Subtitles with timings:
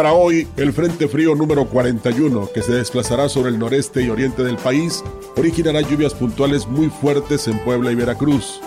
[0.00, 4.42] Para hoy, el Frente Frío número 41, que se desplazará sobre el noreste y oriente
[4.42, 5.04] del país,
[5.36, 8.62] originará lluvias puntuales muy fuertes en Puebla y Veracruz.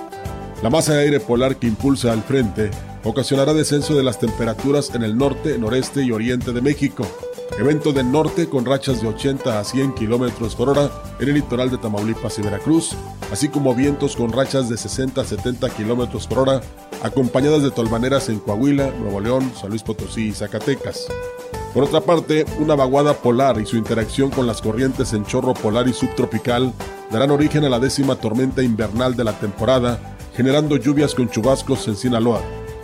[0.62, 2.70] La masa de aire polar que impulsa al frente
[3.04, 7.08] ocasionará descenso de las temperaturas en el norte, noreste y oriente de México.
[7.60, 11.70] Evento del norte con rachas de 80 a 100 kilómetros por hora en el litoral
[11.70, 12.96] de Tamaulipas y Veracruz,
[13.32, 16.62] así como vientos con rachas de 60 a 70 kilómetros por hora
[17.04, 21.08] acompañadas de tolvaneras en Coahuila, Nuevo León, San Luis Potosí y Zacatecas.
[21.76, 25.88] Por otra parte, una vaguada polar y su interacción con las corrientes en chorro polar
[25.88, 26.74] y subtropical
[27.12, 31.96] darán origen a la décima tormenta invernal de la temporada, generando lluvias con chubascos en
[31.96, 32.42] Sinaloa.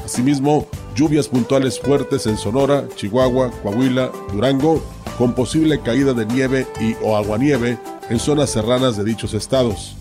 [0.09, 0.65] Asimismo,
[0.95, 4.81] lluvias puntuales fuertes en Sonora, Chihuahua, Coahuila, Durango,
[5.19, 7.77] con posible caída de nieve y o aguanieve
[8.09, 9.95] en zonas serranas de dichos estados.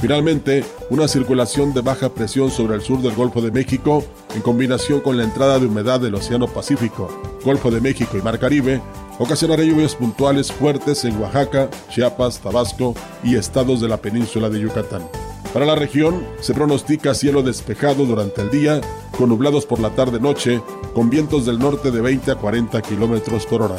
[0.00, 4.98] Finalmente, una circulación de baja presión sobre el sur del Golfo de México, en combinación
[4.98, 7.08] con la entrada de humedad del Océano Pacífico,
[7.44, 8.82] Golfo de México y Mar Caribe,
[9.20, 15.08] ocasionará lluvias puntuales fuertes en Oaxaca, Chiapas, Tabasco y estados de la península de Yucatán.
[15.52, 18.80] Para la región se pronostica cielo despejado durante el día,
[19.16, 20.62] con nublados por la tarde-noche,
[20.94, 23.76] con vientos del norte de 20 a 40 kilómetros por hora.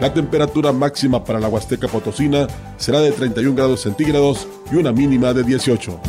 [0.00, 2.46] La temperatura máxima para la Huasteca Potosina
[2.76, 6.00] será de 31 grados centígrados y una mínima de 18.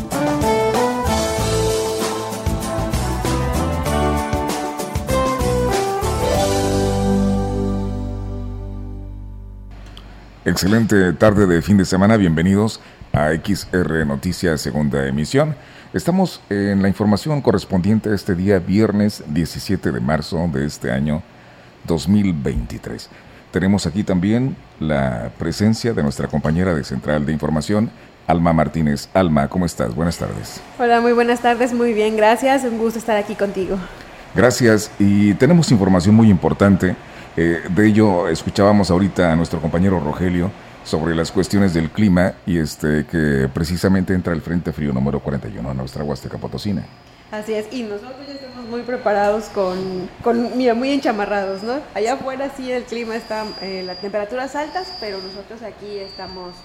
[10.45, 12.79] Excelente tarde de fin de semana, bienvenidos
[13.13, 15.55] a XR Noticias Segunda Emisión.
[15.91, 21.23] Estamos en la información correspondiente a este día, viernes 17 de marzo de este año
[21.87, 23.09] 2023.
[23.49, 27.89] Tenemos aquí también la presencia de nuestra compañera de Central de Información,
[28.27, 29.09] Alma Martínez.
[29.15, 29.95] Alma, ¿cómo estás?
[29.95, 30.61] Buenas tardes.
[30.77, 32.65] Hola, muy buenas tardes, muy bien, gracias.
[32.65, 33.75] Un gusto estar aquí contigo.
[34.35, 34.91] Gracias.
[34.99, 36.95] Y tenemos información muy importante.
[37.35, 40.51] Eh, de ello escuchábamos ahorita a nuestro compañero Rogelio
[40.89, 45.69] sobre las cuestiones del clima y este que precisamente entra el Frente Frío número 41
[45.69, 46.83] a nuestra Huasteca Potosina.
[47.31, 51.75] Así es, y nosotros ya estamos muy preparados con, con mira, muy enchamarrados, ¿no?
[51.93, 56.55] Allá afuera sí el clima está, eh, las temperaturas altas, pero nosotros aquí estamos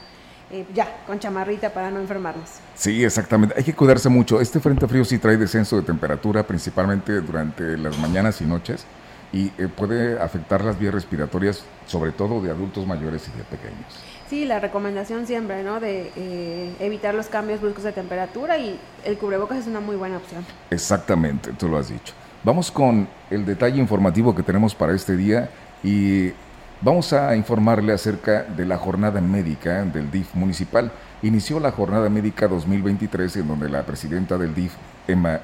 [0.51, 2.49] eh, ya con chamarrita para no enfermarnos.
[2.75, 3.55] Sí, exactamente.
[3.59, 4.41] Hay que cuidarse mucho.
[4.41, 8.87] Este frente frío sí trae descenso de temperatura, principalmente durante las mañanas y noches,
[9.35, 14.04] y eh, puede afectar las vías respiratorias, sobre todo de adultos mayores y de pequeños.
[14.29, 15.81] Sí, la recomendación siempre, ¿no?
[15.81, 20.17] De eh, evitar los cambios bruscos de temperatura y el cubrebocas es una muy buena
[20.17, 20.45] opción.
[20.71, 22.15] Exactamente, tú lo has dicho.
[22.43, 25.51] Vamos con el detalle informativo que tenemos para este día
[25.83, 26.33] y
[26.81, 30.91] vamos a informarle acerca de la jornada médica del DIF municipal.
[31.23, 34.75] Inició la jornada médica 2023 en donde la presidenta del DIF,
[35.07, 35.41] Emma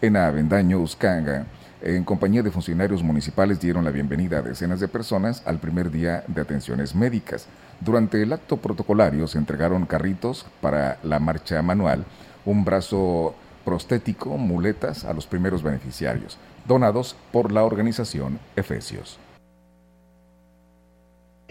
[0.00, 1.46] Ena Avendaño Uscanga,
[1.80, 6.24] en compañía de funcionarios municipales dieron la bienvenida a decenas de personas al primer día
[6.26, 7.46] de atenciones médicas.
[7.80, 12.04] Durante el acto protocolario se entregaron carritos para la marcha manual,
[12.44, 13.34] un brazo
[13.64, 19.18] prostético, muletas a los primeros beneficiarios, donados por la organización Efesios.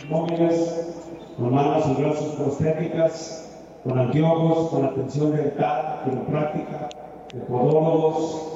[0.09, 0.87] Móviles
[1.37, 3.49] con manos y brazos prostéticas,
[3.83, 6.89] con anteojos, con atención dental, quiropráctica,
[7.33, 8.53] de podólogos,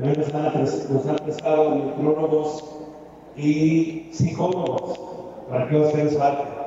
[0.00, 2.64] hoy nos han, nos han prestado micrólogos
[3.36, 5.00] y psicólogos
[5.48, 6.57] para que ustedes falten.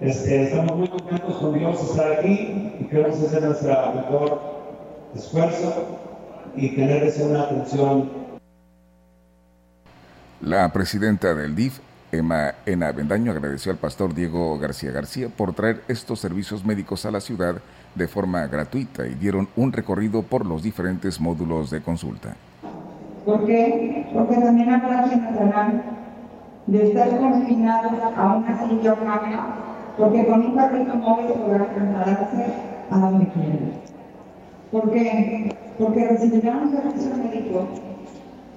[0.00, 4.40] Este, estamos muy contentos con Dios de estar aquí y queremos hacer nuestro mejor
[5.12, 5.98] esfuerzo
[6.54, 8.08] y tener una atención.
[10.40, 11.80] La presidenta del DIF,
[12.12, 17.10] Emma Ena Bendaño, agradeció al pastor Diego García García por traer estos servicios médicos a
[17.10, 17.56] la ciudad
[17.96, 22.36] de forma gratuita y dieron un recorrido por los diferentes módulos de consulta.
[23.24, 24.08] ¿Por qué?
[24.14, 25.82] Porque también habrá nacional
[26.68, 28.94] de estar confinados a una silla
[29.98, 32.46] porque con un carrito móvil podrán trasladarse
[32.90, 33.72] a donde quieran.
[34.70, 35.56] ¿Por qué?
[35.78, 37.68] Porque recibirán un servicio médico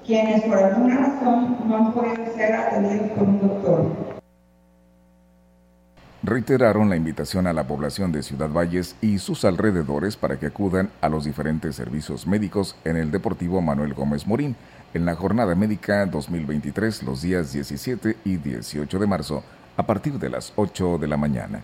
[0.06, 4.12] quienes por alguna razón no han podido ser atendidos por un doctor
[6.24, 10.90] reiteraron la invitación a la población de Ciudad Valles y sus alrededores para que acudan
[11.02, 14.56] a los diferentes servicios médicos en el Deportivo Manuel Gómez Morín
[14.94, 19.44] en la Jornada Médica 2023 los días 17 y 18 de marzo
[19.78, 21.62] a partir de las 8 de la mañana.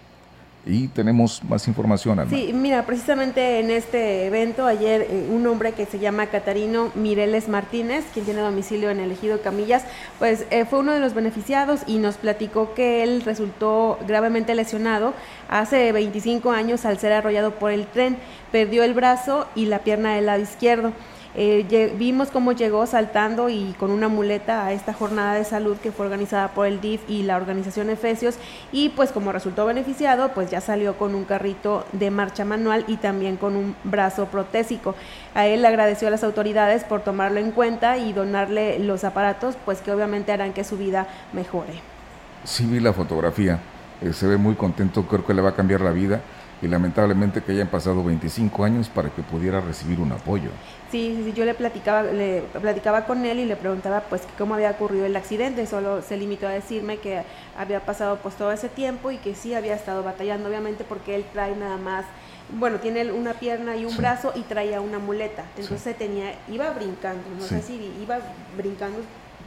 [0.69, 2.27] Y tenemos más información.
[2.30, 7.48] Sí, mira, precisamente en este evento, ayer eh, un hombre que se llama Catarino Mireles
[7.48, 9.86] Martínez, quien tiene domicilio en el ejido Camillas,
[10.19, 15.13] pues eh, fue uno de los beneficiados y nos platicó que él resultó gravemente lesionado
[15.48, 18.18] hace 25 años al ser arrollado por el tren.
[18.51, 20.92] Perdió el brazo y la pierna del lado izquierdo.
[21.39, 25.91] Eh, vimos cómo llegó saltando y con una muleta a esta jornada de salud que
[25.91, 28.39] fue organizada por el DIF y la organización Efesios
[28.71, 32.97] y pues como resultó beneficiado pues ya salió con un carrito de marcha manual y
[32.97, 34.95] también con un brazo protésico.
[35.35, 39.55] A él le agradeció a las autoridades por tomarlo en cuenta y donarle los aparatos
[39.63, 41.81] pues que obviamente harán que su vida mejore.
[42.45, 43.59] Sí vi la fotografía,
[44.01, 46.19] eh, se ve muy contento, creo que le va a cambiar la vida
[46.62, 50.50] y lamentablemente que hayan pasado 25 años para que pudiera recibir un apoyo.
[50.92, 54.71] Sí, sí, yo le platicaba, le platicaba con él y le preguntaba pues cómo había
[54.71, 57.24] ocurrido el accidente, solo se limitó a decirme que
[57.57, 61.25] había pasado pues todo ese tiempo y que sí había estado batallando, obviamente porque él
[61.33, 62.06] trae nada más,
[62.57, 67.24] bueno, tiene una pierna y un brazo y traía una muleta, entonces tenía, iba brincando,
[67.38, 68.19] no sé si iba
[68.56, 69.00] brincando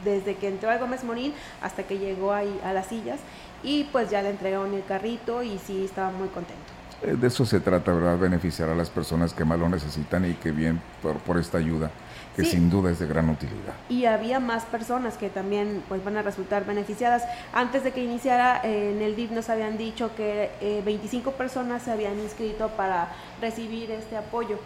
[0.05, 3.21] desde que entró a Gómez Morín hasta que llegó ahí a las sillas
[3.63, 6.70] y pues ya le entregaron el carrito y sí estaba muy contento.
[7.03, 8.19] Eh, de eso se trata, ¿verdad?
[8.19, 11.91] Beneficiar a las personas que más lo necesitan y que bien por, esta ayuda,
[12.37, 13.75] que sin duda es de gran utilidad.
[13.89, 17.25] Y había más personas que también pues, van a resultar beneficiadas.
[17.53, 20.51] Antes de que iniciara eh, en el DIF nos habían dicho que
[20.85, 23.09] 25 eh, personas se habían inscrito para
[23.41, 24.59] recibir este apoyo.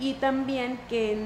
[0.00, 1.16] Y también que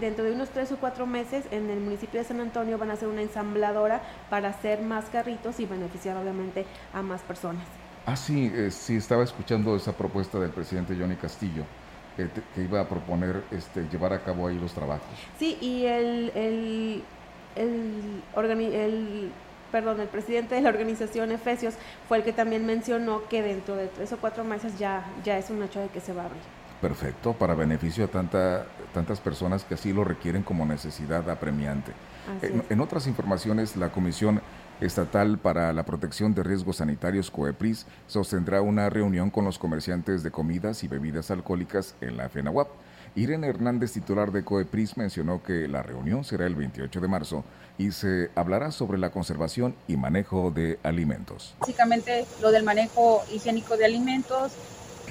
[0.00, 2.92] dentro de unos tres o cuatro meses en el municipio de San Antonio van a
[2.92, 7.64] hacer una ensambladora para hacer más carritos y beneficiar obviamente a más personas.
[8.06, 11.64] Ah, sí, eh, sí, estaba escuchando esa propuesta del presidente Johnny Castillo,
[12.16, 15.06] que iba a proponer este, llevar a cabo ahí los trabajos.
[15.38, 17.02] Sí, y el, el,
[17.56, 19.32] el,
[19.72, 21.74] perdón, el presidente de la organización Efesios
[22.06, 25.48] fue el que también mencionó que dentro de tres o cuatro meses ya, ya es
[25.50, 26.42] un hecho de que se va a abrir.
[26.80, 31.92] Perfecto, para beneficio a tanta, tantas personas que así lo requieren como necesidad apremiante.
[32.42, 34.42] en, otras informaciones, la Comisión
[34.80, 40.30] Estatal para la Protección de Riesgos Sanitarios COEPRIS sostendrá una reunión con los comerciantes de
[40.30, 42.68] comidas y bebidas alcohólicas en la FENAWAP.
[43.14, 47.44] Irene Hernández, titular de COEPRIS, mencionó que la reunión será el 28 de marzo
[47.78, 51.54] y se hablará sobre la conservación y manejo de alimentos.
[51.60, 54.52] Básicamente lo del manejo higiénico de alimentos,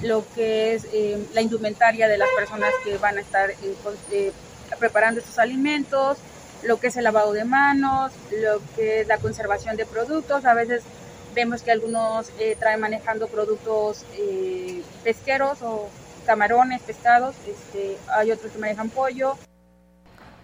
[0.02, 4.32] lo que es eh, la indumentaria de las personas que van a estar eh,
[4.78, 6.18] preparando estos alimentos,
[6.66, 10.44] lo que es el lavado de manos, lo que es la conservación de productos.
[10.44, 10.82] A veces
[11.34, 15.88] vemos que algunos eh, traen manejando productos eh, pesqueros o
[16.26, 19.36] camarones, pescados, este, hay otros que manejan pollo.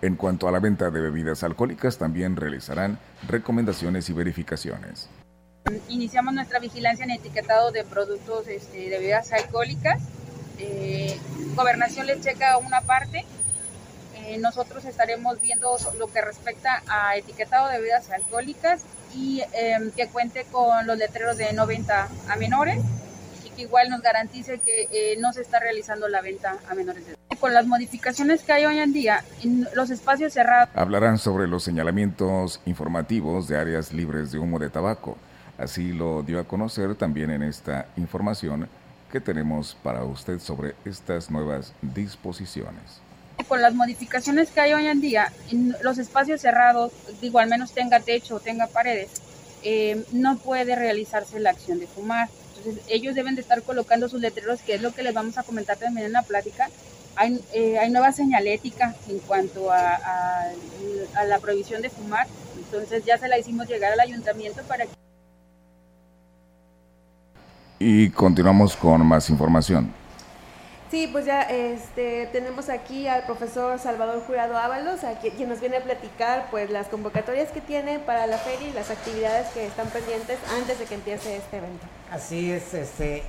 [0.03, 5.09] En cuanto a la venta de bebidas alcohólicas, también realizarán recomendaciones y verificaciones.
[5.89, 10.03] Iniciamos nuestra vigilancia en etiquetado de productos este, de bebidas alcohólicas.
[10.59, 11.19] Eh,
[11.55, 13.25] Gobernación les checa una parte
[14.31, 18.83] eh, nosotros estaremos viendo lo que respecta a etiquetado de bebidas alcohólicas
[19.13, 22.81] y em, que cuente con los letreros de 90 a menores
[23.45, 27.09] y que igual nos garantice que eh, no se está realizando la venta a menores
[27.09, 27.17] de.
[27.41, 30.69] Con las modificaciones que hay hoy en día, en los espacios cerrados.
[30.75, 35.17] Hablarán sobre los señalamientos informativos de áreas libres de humo de tabaco.
[35.59, 38.69] Así lo dio a conocer también en esta información
[39.11, 43.01] que tenemos para usted sobre estas nuevas disposiciones
[43.45, 45.33] con las modificaciones que hay hoy en día,
[45.83, 49.11] los espacios cerrados, digo, al menos tenga techo o tenga paredes,
[49.63, 52.29] eh, no puede realizarse la acción de fumar.
[52.57, 55.43] Entonces, ellos deben de estar colocando sus letreros, que es lo que les vamos a
[55.43, 56.69] comentar también en la plática.
[57.17, 59.99] Hay, eh, hay nueva señalética en cuanto a,
[61.15, 64.93] a la prohibición de fumar, entonces ya se la hicimos llegar al ayuntamiento para que...
[67.79, 70.00] Y continuamos con más información.
[70.91, 75.77] Sí, pues ya este, tenemos aquí al profesor Salvador Jurado Ábalos, a quien, nos viene
[75.77, 79.87] a platicar pues las convocatorias que tiene para la feria y las actividades que están
[79.91, 81.87] pendientes antes de que empiece este evento.
[82.11, 83.23] Así es, este,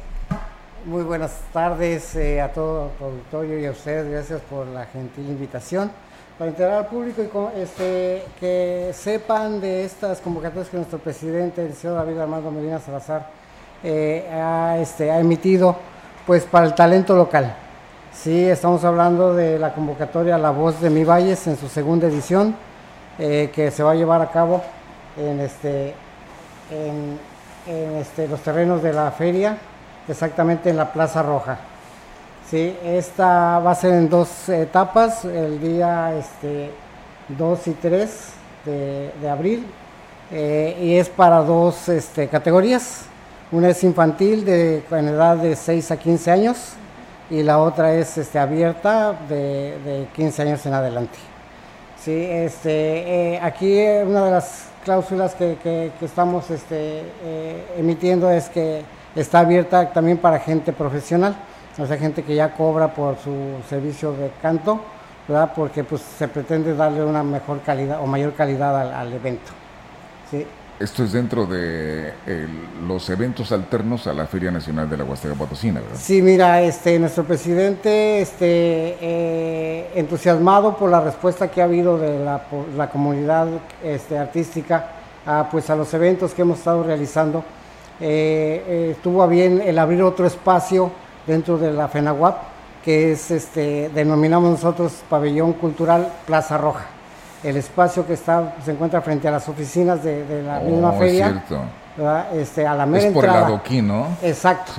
[0.86, 5.30] muy buenas tardes eh, a todo el auditorio y a ustedes, gracias por la gentil
[5.30, 5.92] invitación.
[6.40, 11.76] Para integrar al público y este, que sepan de estas convocatorias que nuestro presidente, el
[11.76, 13.28] señor David Armando Medina Salazar,
[13.84, 14.26] eh,
[14.82, 15.78] este, ha emitido
[16.26, 17.56] pues para el talento local.
[18.14, 22.56] Sí, estamos hablando de la convocatoria La Voz de Mi Valles en su segunda edición,
[23.18, 24.62] eh, que se va a llevar a cabo
[25.18, 25.96] en, este,
[26.70, 27.18] en,
[27.98, 29.58] este, los terrenos de la feria,
[30.08, 31.58] exactamente en la Plaza Roja.
[32.50, 36.72] Sí, esta va a ser en dos etapas, el día este,
[37.30, 38.26] 2 y 3
[38.66, 39.66] de, abril,
[40.32, 43.06] eh, y es para dos este, categorías.
[43.52, 46.58] Una es infantil de, en edad de 6 a 15 años
[47.30, 51.18] y la otra es este, abierta de, de 15 años en adelante.
[52.02, 58.48] Sí, este, eh, aquí una de las cláusulas que, que, estamos este, eh, emitiendo es
[58.48, 58.84] que
[59.16, 61.36] está abierta también para gente profesional,
[61.78, 64.80] o sea, gente que ya cobra por su servicio de canto,
[65.28, 65.52] ¿verdad?
[65.54, 69.52] porque pues, se pretende darle una mejor calidad o mayor calidad al, al evento.
[70.32, 70.48] ¿sí?
[70.82, 72.12] Esto es dentro de
[72.88, 75.96] los eventos alternos a la Feria Nacional de la Huasteca Potosina, ¿verdad?
[75.96, 82.18] Sí, mira, este, nuestro presidente, este, eh, entusiasmado por la respuesta que ha habido de
[82.26, 83.48] la, comunidad
[83.84, 84.88] este, artística
[85.24, 87.44] a, pues, a los eventos que hemos estado realizando,
[88.00, 90.92] eh, eh, tuvo a bien el abrir otro espacio
[91.28, 92.38] dentro de la FENAWAP,
[92.84, 97.01] que es, este, denominamos nosotros Pabellón Cultural Plaza Roja
[97.44, 101.44] el espacio que está se encuentra frente a las oficinas de, la misma oh, feria.
[102.34, 104.08] Este, a la mera es por el lado aquí, ¿no?
[104.22, 104.72] Exacto.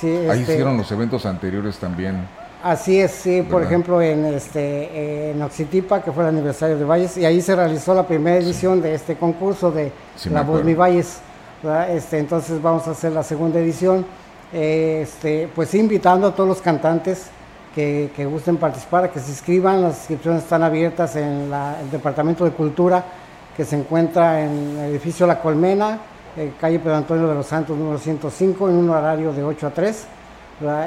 [0.00, 0.06] Sí.
[0.06, 2.26] Ahí este, hicieron los eventos anteriores también.
[2.62, 7.16] Así es, sí, por ejemplo en este en Oxitipa, que fue el aniversario de Valles,
[7.16, 9.92] y ahí se realizó la primera edición de este concurso de
[10.30, 11.20] La Voz Mi Valles.
[11.90, 14.04] Este, entonces vamos a hacer la segunda edición,
[14.52, 17.30] este, pues invitando a todos los cantantes
[18.14, 19.82] que, gusten participar, que se inscriban.
[19.82, 23.04] Las inscripciones están abiertas en el Departamento de Cultura,
[23.56, 25.98] que se encuentra en el edificio La Colmena,
[26.36, 29.70] eh, calle Pedro Antonio de los Santos, número 105, en un horario de 8 a
[29.70, 30.06] 3.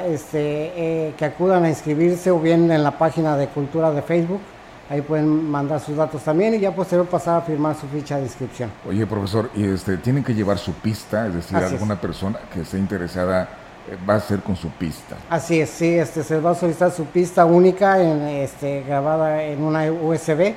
[0.05, 0.37] Este,
[0.75, 4.41] eh, que acudan a inscribirse o bien en la página de Cultura de Facebook.
[4.89, 8.23] Ahí pueden mandar sus datos también y ya posterior pasar a firmar su ficha de
[8.23, 8.69] inscripción.
[8.85, 12.77] Oye, profesor, y este, tienen que llevar su pista, es decir, alguna persona que esté
[12.77, 13.47] interesada
[14.07, 15.15] va a ser con su pista.
[15.29, 19.63] Así es, sí, este, se va a solicitar su pista única en, este, grabada en
[19.63, 20.53] una USB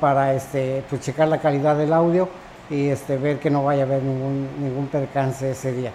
[0.00, 2.28] para este, pues, checar la calidad del audio
[2.70, 5.92] y este, ver que no vaya a haber ningún, ningún percance ese día.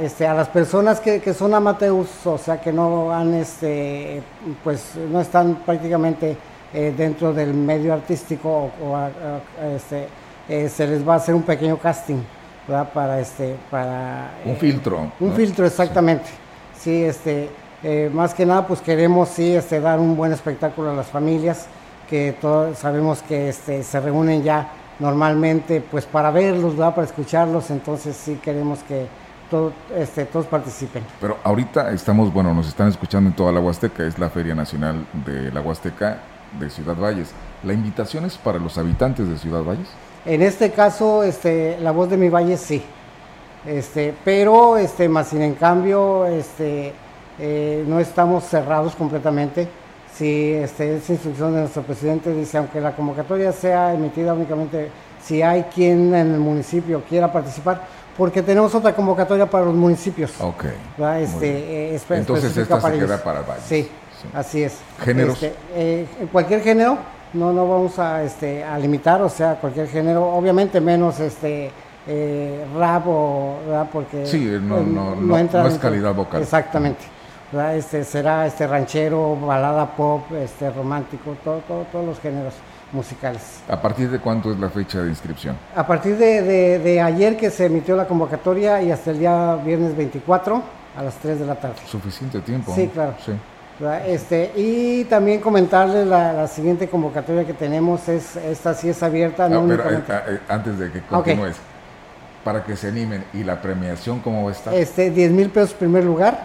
[0.00, 4.20] Este, a las personas que, que, son amateurs, o sea que no han, este,
[4.64, 6.36] pues no están prácticamente
[6.74, 8.98] eh, dentro del medio artístico o,
[9.76, 10.08] este,
[10.48, 12.20] eh, se les va a hacer un pequeño casting
[12.66, 16.26] para este para un filtro un filtro exactamente
[16.78, 17.50] sí, este
[17.82, 21.66] eh, más que nada pues queremos sí este dar un buen espectáculo a las familias
[22.08, 28.16] que todos sabemos que este se reúnen ya normalmente pues para verlos para escucharlos entonces
[28.16, 29.06] sí queremos que
[29.50, 31.04] todo, este, todos participen.
[31.20, 35.04] Pero ahorita estamos, bueno, nos están escuchando en toda la Huasteca, es la Feria Nacional
[35.26, 36.18] de la Huasteca
[36.58, 37.32] de Ciudad Valles.
[37.64, 39.88] ¿La invitación es para los habitantes de Ciudad Valles?
[40.26, 42.82] En este caso, este, la voz de mi valle sí.
[43.66, 46.92] Este, pero, este, más sin en cambio, este,
[47.38, 49.68] eh, no estamos cerrados completamente.
[50.14, 54.90] Si este, es instrucción de nuestro presidente, dice, aunque la convocatoria sea emitida únicamente
[55.22, 57.82] si hay quien en el municipio quiera participar,
[58.16, 60.32] porque tenemos otra convocatoria para los municipios.
[60.40, 60.64] Ok.
[61.18, 63.62] Este, eh, Entonces esta se queda para Valle.
[63.66, 63.88] Sí,
[64.34, 64.78] así es.
[65.02, 65.42] ¿Géneros?
[65.42, 66.98] Este, eh, cualquier género,
[67.32, 71.70] no no vamos a este a limitar o sea cualquier género obviamente menos este
[72.06, 73.56] eh, rap o
[73.92, 76.42] porque sí no, no, no, no es calidad vocal.
[76.42, 77.04] Exactamente.
[77.74, 82.54] Este será este ranchero balada pop este romántico todo, todo, todos los géneros
[82.92, 83.60] musicales.
[83.68, 87.36] A partir de cuánto es la fecha de inscripción a partir de, de, de ayer
[87.36, 90.62] que se emitió la convocatoria y hasta el día viernes 24
[90.96, 91.76] a las 3 de la tarde.
[91.86, 93.14] Suficiente tiempo sí claro.
[93.24, 93.32] Sí
[94.06, 99.48] este, y también comentarles la, siguiente convocatoria que tenemos, es esta sí es abierta.
[99.48, 101.56] No, pero, eh, eh, antes de que continúes,
[102.44, 104.74] para que se animen, ¿y la premiación cómo va a estar?
[104.74, 106.38] Este, 10 mil pesos primer lugar,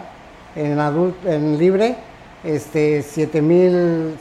[0.54, 1.96] en, adulto, en libre,
[2.42, 4.16] este, 7 mil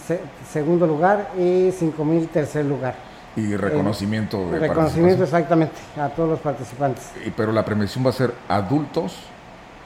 [0.51, 2.95] segundo lugar y 5 mil tercer lugar.
[3.37, 7.11] Y reconocimiento de Reconocimiento exactamente a todos los participantes.
[7.25, 9.13] Y, pero la premiación va a ser adultos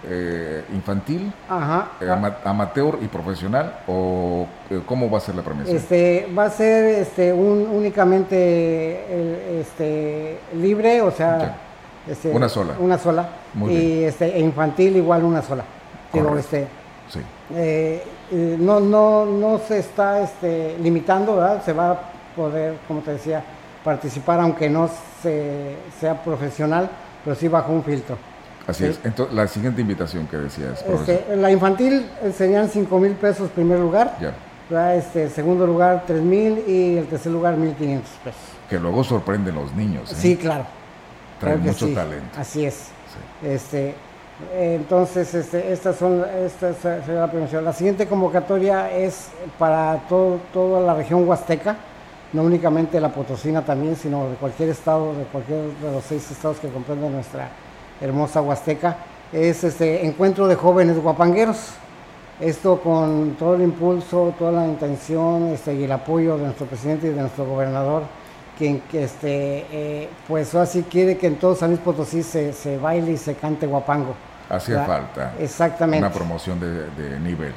[0.08, 1.32] eh, infantil,
[2.00, 5.76] eh, amateur y profesional o eh, cómo va a ser la premiación?
[5.76, 11.58] Este va a ser este un, únicamente este libre, o sea,
[12.08, 12.76] este, una sola.
[12.80, 13.30] Una sola.
[13.68, 15.66] y este e infantil igual una sola.
[16.14, 16.68] Digo, este
[17.10, 17.20] sí.
[18.58, 21.62] no no no se está este limitando, ¿verdad?
[21.62, 22.00] Se va a
[22.38, 23.44] poder, como te decía,
[23.84, 24.90] participar aunque no
[25.22, 26.90] se, sea profesional,
[27.24, 28.18] pero sí bajo un filtro.
[28.70, 29.00] Así es.
[29.04, 30.84] Entonces, la siguiente invitación que decías.
[30.88, 34.18] Este, la infantil eh, serían 5 mil pesos primer lugar.
[34.22, 34.34] Ya.
[34.94, 37.76] Este, segundo lugar 3 mil y el tercer lugar 1.500
[38.24, 38.42] pesos.
[38.70, 40.12] Que luego sorprenden los niños.
[40.12, 40.16] ¿eh?
[40.16, 40.66] Sí, claro.
[41.40, 42.40] Traen mucho talento.
[42.40, 42.90] Así es.
[43.44, 43.96] Este,
[44.54, 47.66] entonces, este, estas son, esta será la promoción.
[47.66, 51.76] La siguiente convocatoria es para todo, toda la región huasteca,
[52.34, 56.60] no únicamente la Potosina también, sino de cualquier estado, de cualquier de los seis estados
[56.60, 57.50] que comprenden nuestra
[58.02, 58.98] hermosa huasteca.
[59.32, 61.58] Es este encuentro de jóvenes guapangueros.
[62.40, 67.08] Esto con todo el impulso, toda la intención este, y el apoyo de nuestro presidente
[67.08, 68.04] y de nuestro gobernador
[68.60, 73.14] quien este, eh, pues así quiere que en todo San Luis Potosí se, se baile
[73.14, 74.14] y se cante guapango.
[74.50, 75.34] Hacía falta.
[75.40, 76.06] Exactamente.
[76.06, 77.54] Una promoción de, nivel.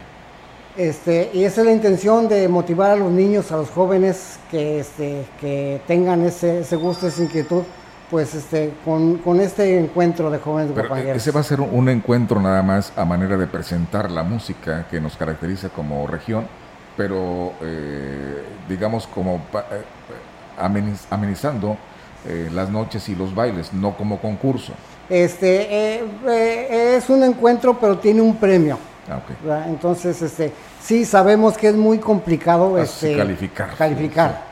[0.76, 4.78] Este, y esa es la intención de motivar a los niños, a los jóvenes que,
[4.78, 7.64] este, que tengan ese, ese gusto, esa inquietud,
[8.12, 12.42] pues este, con, con este encuentro de jóvenes Pero Ese va a ser un encuentro
[12.42, 16.46] nada más a manera de presentar la música que nos caracteriza como región,
[16.94, 21.78] pero eh, digamos como eh, amenizando
[22.26, 24.74] eh, las noches y los bailes, no como concurso.
[25.08, 28.78] Este eh, eh, es un encuentro, pero tiene un premio.
[29.10, 33.74] Ah, Entonces, este, sí sabemos que es muy complicado ah, este, calificar.
[33.76, 34.42] Calificar.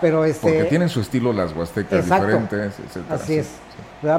[0.00, 2.74] Pero este, Porque tienen su estilo las huastecas diferentes,
[3.10, 3.48] Así es.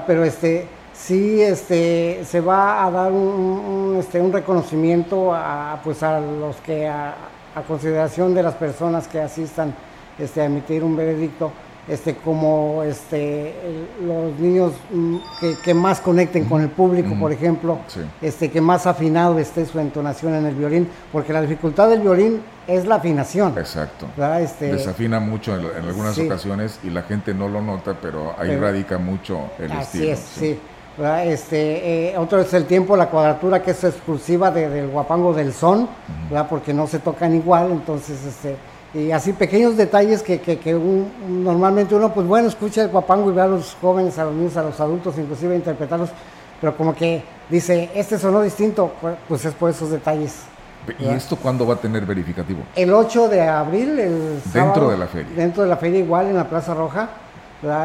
[0.05, 6.19] Pero este, sí este, se va a dar un, este, un reconocimiento a, pues, a
[6.19, 7.15] los que, a
[7.67, 9.73] consideración de las personas que asistan
[10.19, 11.51] este, a emitir un veredicto
[11.87, 13.53] este, como este,
[14.01, 15.17] los niños mm,
[15.63, 17.79] que, más conecten con el público, por ejemplo,
[18.21, 22.41] este, que más afinado esté su entonación en el violín, porque la dificultad del violín
[22.67, 23.57] es la afinación.
[23.57, 24.07] Exacto.
[24.39, 28.97] Este, Desafina mucho en, algunas ocasiones y la gente no lo nota, pero ahí radica
[28.97, 30.57] mucho el así Es, sí.
[31.25, 35.89] Este, eh, otro es el tiempo, la cuadratura que es exclusiva del guapango del son,
[36.49, 38.55] porque no se tocan igual, entonces este,
[38.93, 40.73] y así pequeños detalles que, que,
[41.27, 44.55] normalmente uno, pues bueno, escucha el guapango y ve a los jóvenes, a los niños,
[44.55, 46.09] a los adultos, inclusive interpretarlos,
[46.61, 50.43] pero como que dice, este sonó distinto, pues, pues es por esos detalles.
[50.99, 52.59] ¿Y esto cuándo va a tener verificativo?
[52.75, 55.31] El 8 de abril, el Dentro de la feria.
[55.35, 57.09] Dentro de la feria igual, en la Plaza Roja.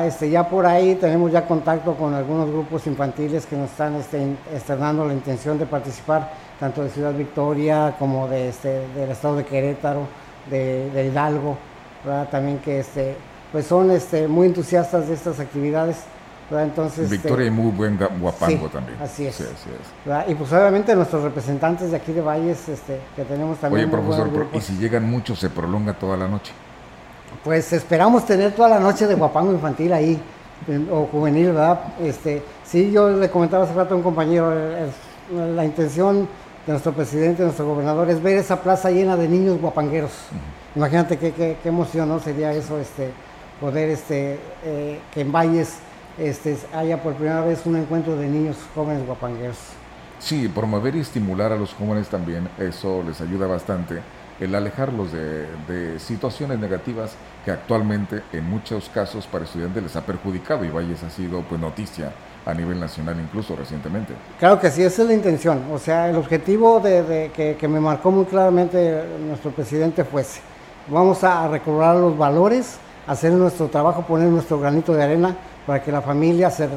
[0.04, 4.20] Este, ya por ahí tenemos ya contacto con algunos grupos infantiles que nos están este,
[4.52, 9.44] externando la intención de participar, tanto de Ciudad Victoria como de, este, del estado de
[9.44, 10.00] Querétaro
[10.50, 11.56] de, Hidalgo,
[12.30, 13.16] también que este,
[13.52, 15.96] pues son este, muy entusiastas de estas actividades.
[16.50, 18.96] Entonces, Victoria y muy buen guapango también.
[19.02, 19.44] Así es.
[20.26, 23.84] Y pues obviamente nuestros representantes de aquí de Valles, este, que tenemos también.
[23.84, 26.52] Oye, profesor, y si llegan muchos, ¿se prolonga toda la noche?
[27.44, 30.20] Pues esperamos tener toda la noche de guapango infantil ahí,
[30.90, 31.80] o juvenil, ¿verdad?
[32.02, 34.52] Este, sí, yo le comentaba hace rato a un compañero,
[35.54, 36.26] la intención
[36.72, 40.12] nuestro presidente, nuestro gobernador, es ver esa plaza llena de niños guapangueros.
[40.76, 42.20] Imagínate qué, qué, emoción ¿no?
[42.20, 43.10] sería eso, este,
[43.58, 45.78] poder este, eh, que en Valles
[46.18, 49.56] este, haya por primera vez un encuentro de niños jóvenes guapangueros.
[50.18, 54.00] Sí, promover y estimular a los jóvenes también, eso les ayuda bastante,
[54.38, 60.04] el alejarlos de, de situaciones negativas que actualmente en muchos casos para estudiantes les ha
[60.04, 62.12] perjudicado y Valles ha sido pues noticia
[62.48, 64.14] a nivel nacional incluso recientemente.
[64.38, 65.64] Claro que sí, esa es la intención.
[65.70, 70.24] O sea, el objetivo de, que, me marcó muy claramente nuestro presidente fue
[70.88, 75.92] vamos a recobrar los valores, hacer nuestro trabajo, poner nuestro granito de arena para que
[75.92, 76.70] la familia se,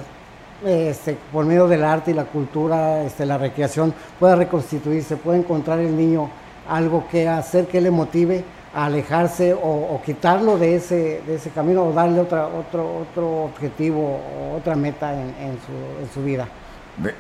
[0.66, 5.80] este, por medio del arte y la cultura, este, la recreación, pueda reconstituirse, pueda encontrar
[5.80, 6.30] el niño
[6.68, 11.94] algo que hacer que le motive alejarse o, quitarlo de ese, de ese camino o
[11.94, 16.48] darle otra, otro, otro objetivo o otra meta en, su, en su, vida.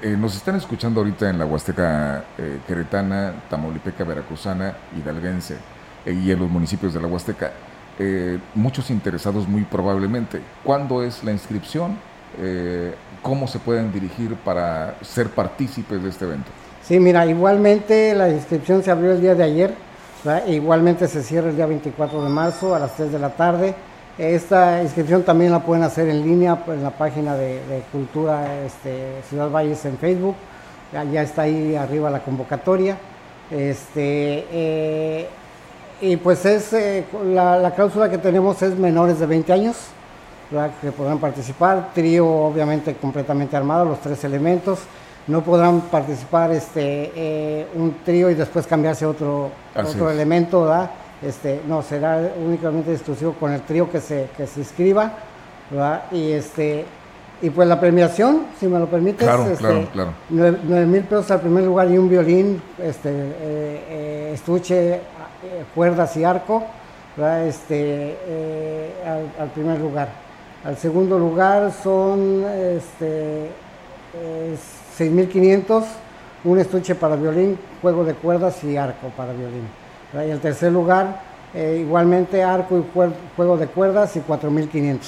[0.01, 5.57] Eh, nos están escuchando ahorita en la Huasteca eh, Queretana, Tamaulipeca, Veracruzana, Hidalguense
[6.05, 7.51] eh, y en los municipios de la Huasteca.
[8.55, 10.41] muchos interesados muy probablemente.
[10.63, 11.97] ¿Cuándo es la inscripción?
[13.21, 16.49] ¿Cómo se pueden dirigir para ser partícipes de este evento?
[16.81, 19.90] Sí, mira, igualmente la inscripción se abrió el día de ayer
[20.47, 23.73] Igualmente se cierra el día 24 de marzo a las 3 de la tarde.
[24.19, 27.59] Esta inscripción también la pueden hacer en línea en la página de,
[27.91, 30.35] Cultura este, Ciudad Valles en Facebook.
[30.93, 32.97] Ya, está ahí arriba la convocatoria.
[33.49, 35.27] Este, eh,
[36.01, 37.03] y pues es eh,
[37.33, 39.77] la, cláusula que tenemos es menores de 20 años
[40.81, 41.89] que podrán participar.
[41.95, 44.81] Trío obviamente completamente armado, los tres elementos
[45.27, 50.89] no podrán participar este, eh, un trío y después cambiarse otro, otro elemento, ¿verdad?
[51.21, 55.11] Este, no, será únicamente exclusivo con el trío que se, que se inscriba,
[55.69, 56.03] ¿verdad?
[56.11, 56.85] Y, este,
[57.43, 60.11] y pues la premiación, si me lo permites, Claro, este, claro, claro.
[60.29, 64.99] nueve mil pesos al primer lugar y un violín, este, eh, eh, estuche, eh,
[65.75, 66.63] cuerdas y arco,
[67.15, 67.45] ¿verdad?
[67.47, 68.15] este,
[69.05, 70.09] al, al primer lugar.
[70.63, 72.43] Al segundo lugar son
[72.77, 73.47] este,
[75.01, 75.83] 6.500,
[76.43, 79.67] un estuche para violín, juego de cuerdas y arco para violín.
[80.13, 80.27] ¿verdad?
[80.27, 81.21] Y el tercer lugar,
[81.53, 82.85] eh, igualmente arco y
[83.35, 84.99] juego de cuerdas y 4.500.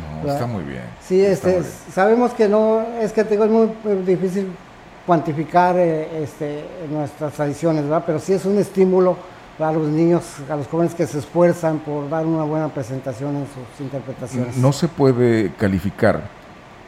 [0.00, 0.34] No, ¿verdad?
[0.34, 0.82] está muy bien.
[1.06, 1.72] Sí, este, muy bien.
[1.92, 4.50] sabemos que no, es que te digo, es muy eh, difícil
[5.06, 8.04] cuantificar eh, este, nuestras tradiciones, ¿verdad?
[8.06, 9.16] Pero sí es un estímulo
[9.58, 13.46] a los niños, a los jóvenes que se esfuerzan por dar una buena presentación en
[13.46, 14.56] sus interpretaciones.
[14.56, 16.22] No se puede calificar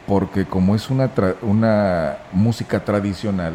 [0.07, 3.53] porque como es una, tra- una música tradicional,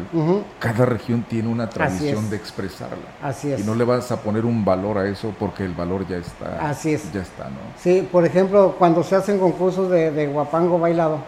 [0.59, 2.97] cada región tiene una tradición de expresarla.
[3.23, 3.61] Así es.
[3.61, 6.69] Y no le vas a poner un valor a eso porque el valor ya está.
[6.69, 7.11] Así es.
[7.13, 7.57] Ya está, ¿no?
[7.81, 11.19] Sí, por ejemplo, cuando se hacen concursos de, de guapango bailado,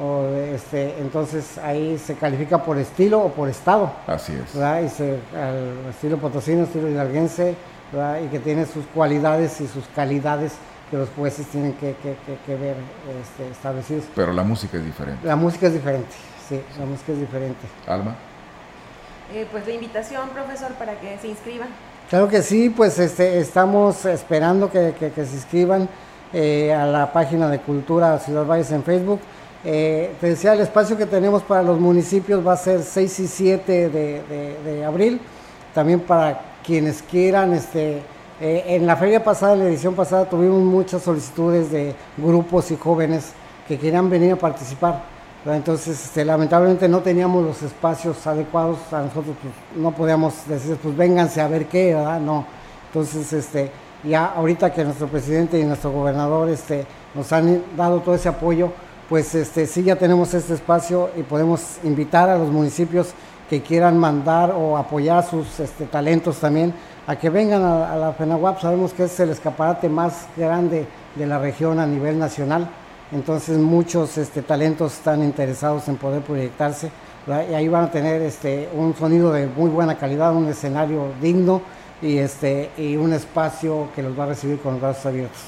[0.00, 3.90] o de este, entonces ahí se califica por estilo o por estado.
[4.06, 4.54] Así es.
[4.54, 4.82] ¿verdad?
[4.82, 7.56] Y se, al estilo potosino, estilo hidalguense,
[7.92, 8.20] ¿verdad?
[8.24, 10.52] y que tiene sus cualidades y sus calidades
[10.90, 12.76] que los jueces tienen que, que- que- que ver
[13.22, 14.04] este, establecidos.
[14.14, 15.26] Pero la música es diferente.
[15.26, 16.08] La música es diferente,
[16.48, 17.60] sí, la música es diferente.
[17.86, 18.14] Alma.
[19.34, 21.68] Eh, pues la invitación, profesor, para que se inscriban.
[22.08, 25.88] Claro que sí, pues este, estamos esperando que, que- que se inscriban
[26.32, 29.20] eh, a la página de Cultura Ciudad Valles en Facebook.
[29.64, 33.26] Eh, te decía, el espacio que tenemos para los municipios va a ser 6 y
[33.26, 35.20] 7 de, de- de abril.
[35.74, 38.00] También para quienes quieran, este,
[38.40, 42.76] eh, en la feria pasada, en la edición pasada, tuvimos muchas solicitudes de grupos y
[42.76, 43.32] jóvenes
[43.66, 45.02] que querían venir a participar.
[45.44, 50.96] Entonces, este, lamentablemente no teníamos los espacios adecuados, a nosotros pues, no podíamos decir, pues
[50.96, 52.20] vénganse a ver qué, ¿verdad?
[52.20, 52.44] No.
[52.88, 53.70] Entonces, este,
[54.04, 58.70] ya ahorita que nuestro presidente y nuestro gobernador este, nos han dado todo ese apoyo,
[59.08, 63.08] pues este, sí ya tenemos este espacio y podemos invitar a los municipios
[63.48, 66.74] que quieran mandar o apoyar sus este, talentos también
[67.08, 68.60] a que vengan a, la FENAWAP.
[68.60, 72.68] Sabemos que es el escaparate más grande de la región a nivel nacional.
[73.10, 76.90] Entonces muchos este, talentos están interesados en poder proyectarse
[77.26, 81.62] y ahí van a tener este, un sonido de muy buena calidad, un escenario digno
[82.02, 85.40] y, este, y un espacio que los va a recibir con los brazos abiertos.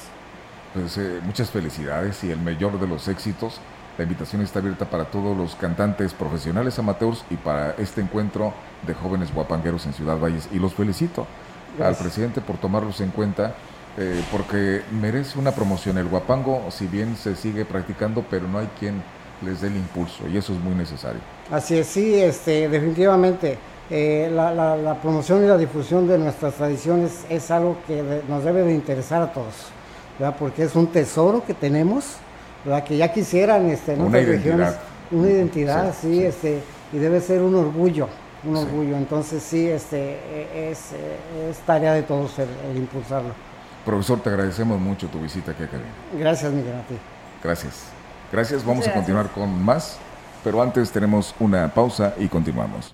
[0.73, 3.61] Pues eh, muchas felicidades y el mayor de los éxitos.
[3.99, 8.51] La invitación está abierta para todos los cantantes profesionales amateurs y para este encuentro
[8.87, 10.49] de jóvenes guapangueros en Ciudad Valles.
[10.51, 11.27] Y los felicito
[11.79, 13.55] al presidente por tomarlos en cuenta
[13.97, 15.97] eh, porque merece una promoción.
[15.97, 19.03] El guapango, si bien se sigue practicando, pero no hay quien
[19.41, 21.19] les dé el impulso y eso es muy necesario.
[21.49, 23.57] Así es, sí, este, definitivamente
[23.89, 28.23] eh, la, la- la promoción y la difusión de nuestras tradiciones es algo que de-
[28.29, 29.73] nos debe de interesar a todos,
[30.17, 30.35] ¿verdad?
[30.39, 32.05] porque es un tesoro que tenemos,
[32.63, 32.83] ¿verdad?
[32.85, 34.57] que ya quisieran este, en Una otras identidad.
[34.57, 34.75] regiones
[35.11, 36.23] una identidad, Sí, sí, sí.
[36.23, 38.07] Este, y debe ser un orgullo,
[38.43, 38.63] un Sí.
[38.63, 38.97] orgullo.
[38.97, 43.33] Entonces sí, este, es, eh, es tarea de todos el, el impulsarlo.
[43.85, 45.89] Profesor, te agradecemos mucho tu visita aquí a cabina.
[46.17, 46.95] Gracias, Miguel, a ti.
[47.43, 47.85] Gracias.
[48.31, 49.97] Gracias, vamos a continuar con más,
[50.43, 52.93] pero antes tenemos una pausa y continuamos.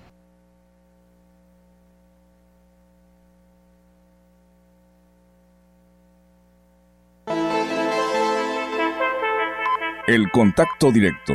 [10.06, 11.34] El contacto directo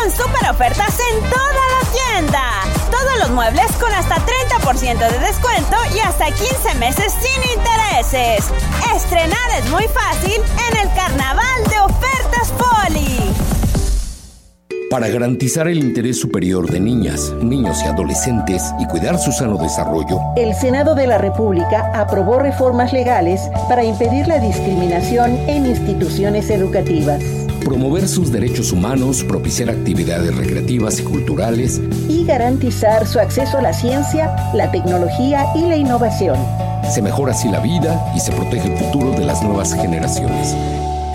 [0.00, 2.42] Con super ofertas en toda la tienda.
[2.90, 8.50] Todos los muebles con hasta 30% de descuento y hasta 15 meses sin intereses.
[8.94, 13.34] Estrenar es muy fácil en el carnaval de ofertas Poli.
[14.90, 20.18] Para garantizar el interés superior de niñas, niños y adolescentes y cuidar su sano desarrollo,
[20.36, 27.39] el Senado de la República aprobó reformas legales para impedir la discriminación en instituciones educativas
[27.60, 33.72] promover sus derechos humanos, propiciar actividades recreativas y culturales y garantizar su acceso a la
[33.72, 36.36] ciencia, la tecnología y la innovación.
[36.92, 40.56] Se mejora así la vida y se protege el futuro de las nuevas generaciones.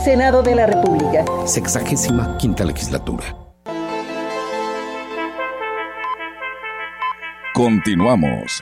[0.03, 1.25] Senado de la República.
[1.45, 3.23] Sexagésima quinta legislatura.
[7.53, 8.61] Continuamos.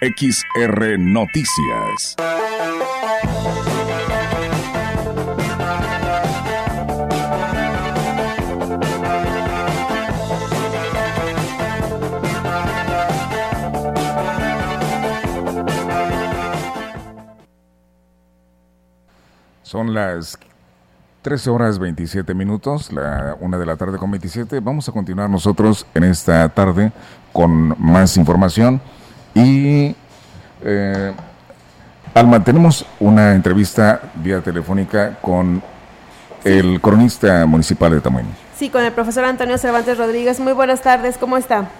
[0.00, 2.16] XR Noticias.
[19.70, 20.36] Son las
[21.22, 24.58] 13 horas 27 minutos, la una de la tarde con 27.
[24.58, 26.90] Vamos a continuar nosotros en esta tarde
[27.32, 28.80] con más información.
[29.32, 29.94] Y
[30.64, 31.12] eh,
[32.14, 35.62] Alma, tenemos una entrevista vía telefónica con
[36.42, 38.26] el cronista municipal de Tamuín.
[38.56, 40.40] Sí, con el profesor Antonio Cervantes Rodríguez.
[40.40, 41.70] Muy buenas tardes, ¿cómo está?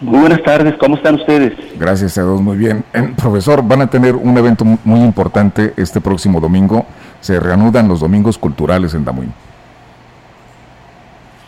[0.00, 1.54] Muy buenas tardes, ¿cómo están ustedes?
[1.76, 2.84] Gracias a todos, muy bien.
[2.92, 6.86] Eh, profesor, van a tener un evento muy importante este próximo domingo
[7.20, 9.32] se reanudan los domingos culturales en Damuín.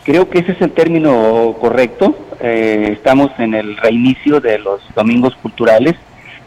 [0.03, 2.15] Creo que ese es el término correcto.
[2.39, 5.95] Eh, estamos en el reinicio de los domingos culturales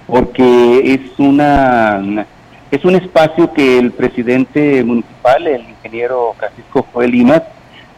[0.07, 2.27] porque es una
[2.71, 7.43] es un espacio que el presidente municipal, el ingeniero Francisco Joel Limas,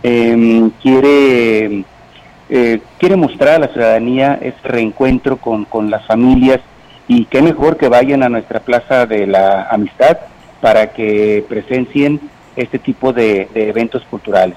[0.03, 1.85] em, quiere
[2.51, 6.61] eh, quiere mostrar a la ciudadanía ese reencuentro con, con las familias
[7.09, 10.19] y qué mejor que vayan a nuestra plaza de la amistad
[10.66, 12.20] para que presencien
[12.57, 14.57] este tipo de, eventos culturales.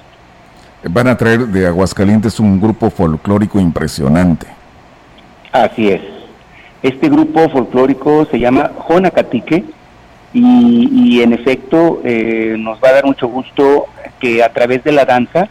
[0.83, 4.47] Van a traer de Aguascalientes un grupo folclórico impresionante.
[5.51, 6.01] Así es.
[6.81, 9.63] Este grupo folclórico se llama Jonacatique
[10.33, 13.85] y, y en efecto eh, nos va a dar mucho gusto
[14.19, 15.47] que a través de la danza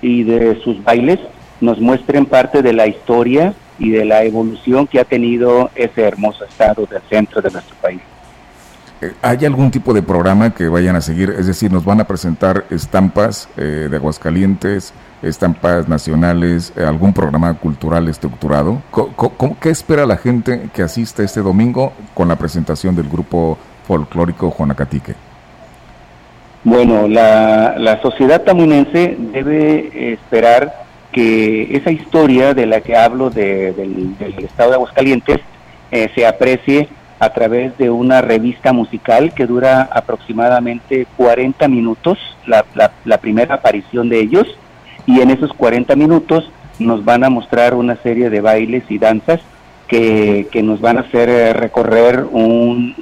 [0.00, 1.18] y de sus bailes
[1.60, 6.46] nos muestren parte de la historia y de la evolución que ha tenido ese hermoso
[6.46, 8.00] estado del centro de nuestro país.
[9.22, 11.34] ¿Hay algún tipo de programa que vayan a seguir?
[11.38, 17.54] Es decir, nos van a presentar estampas eh, de Aguascalientes, estampas nacionales, eh, algún programa
[17.54, 18.82] cultural estructurado.
[19.60, 25.14] qué espera la gente que asista este domingo con la presentación del grupo folclórico Juanacatique?
[26.62, 30.74] Bueno, la, sociedad tamunense debe esperar
[31.10, 35.40] que esa historia de la que hablo del, estado de Aguascalientes
[35.90, 36.88] eh, se aprecie
[37.20, 42.64] a través de una revista musical que dura aproximadamente 40 minutos, la,
[43.04, 44.46] la, primera aparición de ellos,
[45.04, 49.40] y en esos 40 minutos nos van a mostrar una serie de bailes y danzas
[49.86, 52.94] que, nos van a hacer eh, recorrer un,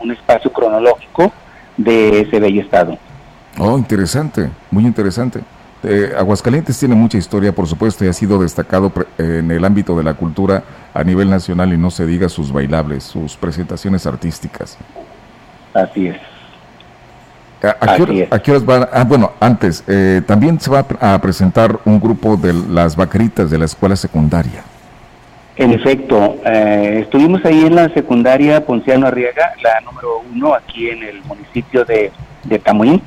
[0.00, 1.32] un, espacio cronológico
[1.76, 2.98] de ese bello estado.
[3.58, 5.40] Oh, interesante, muy interesante.
[5.84, 10.04] Eh, Aguascalientes tiene mucha historia, por supuesto, y ha sido destacado en el ámbito de
[10.04, 10.62] la cultura
[10.94, 14.78] a nivel nacional y no se diga sus bailables, sus presentaciones artísticas.
[15.74, 16.16] Así es.
[17.80, 18.88] ¿A, qué, horas van?
[18.92, 23.58] Ah, bueno, antes, eh, también se va a presentar un grupo de las vaqueritas de
[23.58, 24.64] la escuela secundaria.
[25.56, 31.04] En efecto, eh, estuvimos ahí en la secundaria Ponciano Arriaga, la número uno, aquí en
[31.04, 32.10] el municipio de,
[32.44, 33.00] de Tamuín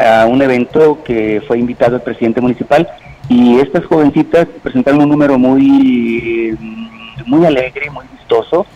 [0.00, 2.88] a un evento que fue invitado el presidente municipal
[3.28, 6.56] y estas jovencitas presentaron un número muy,
[7.26, 8.66] muy alegre, muy vistoso,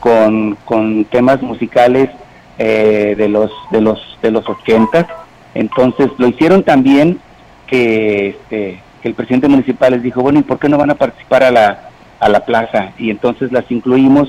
[0.00, 2.10] con, con temas musicales
[2.58, 5.06] eh, de los de los de los 80.
[5.54, 7.20] Entonces lo hicieron también
[7.66, 10.96] que, este, que el presidente municipal les dijo, bueno, ¿y por qué no van a
[10.96, 12.92] participar a la, a la plaza?
[12.98, 14.28] Y entonces las incluimos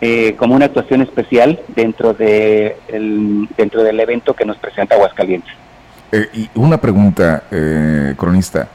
[0.00, 5.61] eh, como una actuación especial dentro de el, dentro del evento que nos presenta Aguascalientes.
[6.12, 8.68] Eh, y una pregunta, eh, cronista.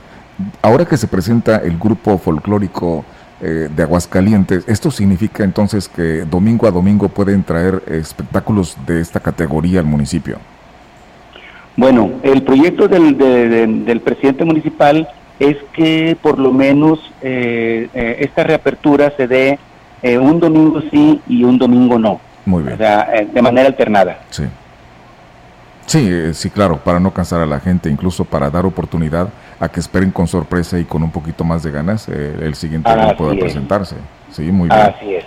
[0.64, 3.06] Ahora que se presenta el grupo folclórico
[3.42, 9.20] eh, de Aguascalientes, ¿esto significa entonces que domingo a domingo pueden traer espectáculos de esta
[9.20, 10.40] categoría al municipio?
[11.76, 13.16] Bueno, el proyecto del,
[13.86, 15.08] del presidente municipal
[15.40, 19.60] es que por lo menos esta reapertura se dé
[20.20, 22.20] un domingo sí y un domingo no.
[22.48, 22.74] Muy bien.
[22.74, 24.22] O sea, de manera alternada.
[24.32, 24.46] Sí.
[25.88, 29.70] Sí, eh, sí, claro, para no cansar a la gente, incluso para dar oportunidad a
[29.70, 33.16] que esperen con sorpresa y con un poquito más de ganas eh, el siguiente día
[33.16, 33.96] pueda presentarse.
[34.30, 34.82] Sí, muy bien.
[34.82, 35.26] Así es.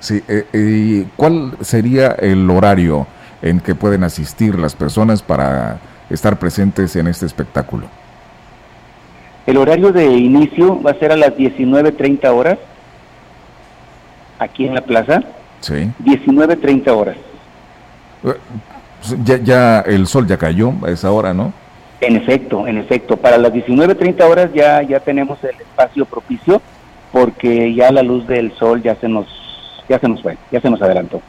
[0.00, 3.06] Sí, eh, ¿y cuál sería el horario
[3.42, 7.86] en que pueden asistir las personas para estar presentes en este espectáculo?
[9.46, 12.58] El horario de inicio va a ser a las 19.30 horas,
[14.38, 15.22] aquí en la plaza.
[15.60, 15.90] Sí.
[16.02, 17.16] 19.30 horas.
[19.24, 21.52] Ya, ya el sol ya cayó a esa hora, ¿no?
[22.00, 23.16] En efecto, en efecto.
[23.16, 26.60] Para las 19.30 horas ya, ya tenemos el espacio propicio
[27.12, 29.26] porque ya la luz del sol ya se nos
[29.88, 31.22] ya se nos fue, ya se nos adelantó.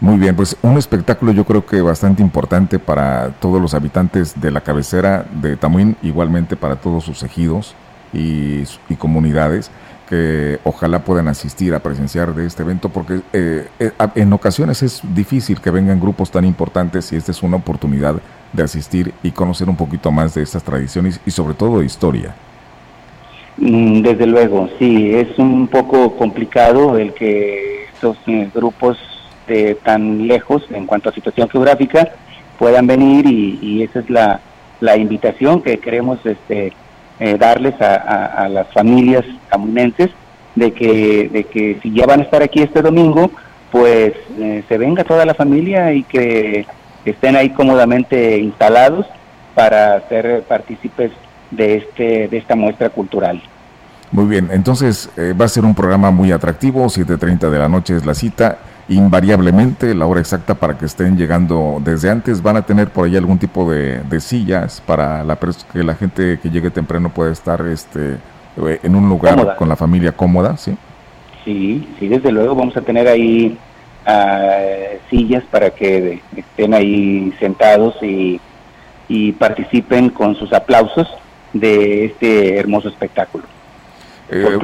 [0.00, 4.50] Muy bien, pues un espectáculo yo creo que bastante importante para todos los habitantes de
[4.50, 7.74] la cabecera de Tamuín, igualmente para todos sus ejidos
[8.12, 9.70] y, y comunidades
[10.12, 15.00] que ojalá puedan asistir a presenciar de este evento porque eh, eh, en ocasiones es
[15.14, 18.16] difícil que vengan grupos tan importantes y esta es una oportunidad
[18.52, 22.34] de asistir y conocer un poquito más de estas tradiciones y sobre todo de historia.
[23.56, 28.98] Mm, desde luego, sí, es un poco complicado el que estos eh, grupos
[29.48, 32.10] de tan lejos en cuanto a situación geográfica
[32.58, 34.40] puedan venir y, esa es la,
[34.80, 36.74] la, invitación que queremos este,
[37.24, 40.10] eh, darles a, las familias camunenses
[40.56, 43.30] de que, de que si ya van a estar aquí este domingo,
[43.70, 46.66] pues eh, se venga toda la familia y que
[47.04, 49.06] estén ahí cómodamente instalados
[49.54, 51.12] para ser partícipes
[51.52, 53.40] de, este, de esta muestra cultural.
[54.10, 57.96] Muy bien, entonces eh, va a ser un programa muy atractivo, 7.30 de la noche
[57.96, 58.58] es la cita,
[58.94, 63.16] invariablemente la hora exacta para que estén llegando desde antes, van a tener por ahí
[63.16, 65.38] algún tipo de, sillas para la
[65.72, 68.14] que la gente que llegue temprano pueda estar este,
[68.56, 70.76] eh, en un lugar con la familia cómoda, ¿sí?
[71.44, 73.58] Sí, sí, desde luego vamos a tener ahí
[74.06, 74.58] ah,
[75.10, 78.40] sillas para que estén ahí sentados y
[79.32, 81.08] participen con sus aplausos
[81.52, 83.44] de este hermoso espectáculo.
[84.30, 84.58] Eh,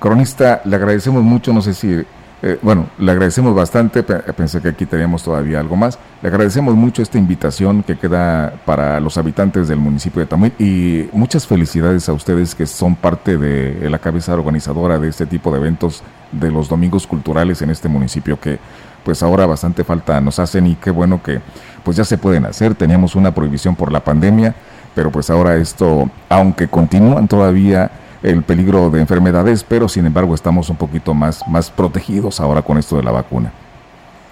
[0.00, 2.02] cronista, le agradecemos mucho, no sé si,
[2.42, 7.02] eh, bueno, le agradecemos bastante, pensé que aquí teníamos todavía algo más, le agradecemos mucho
[7.02, 12.12] esta invitación que queda para los habitantes del municipio de Tamuy y muchas felicidades a
[12.12, 16.68] ustedes que son parte de la cabeza organizadora de este tipo de eventos de los
[16.68, 18.58] domingos culturales en este municipio que
[19.04, 21.40] pues ahora bastante falta nos hacen y qué bueno que
[21.82, 24.54] pues ya se pueden hacer, teníamos una prohibición por la pandemia,
[24.94, 27.90] pero pues ahora esto, aunque continúan todavía
[28.22, 32.78] el peligro de enfermedades, pero sin embargo estamos un poquito más, más protegidos ahora con
[32.78, 33.52] esto de la vacuna.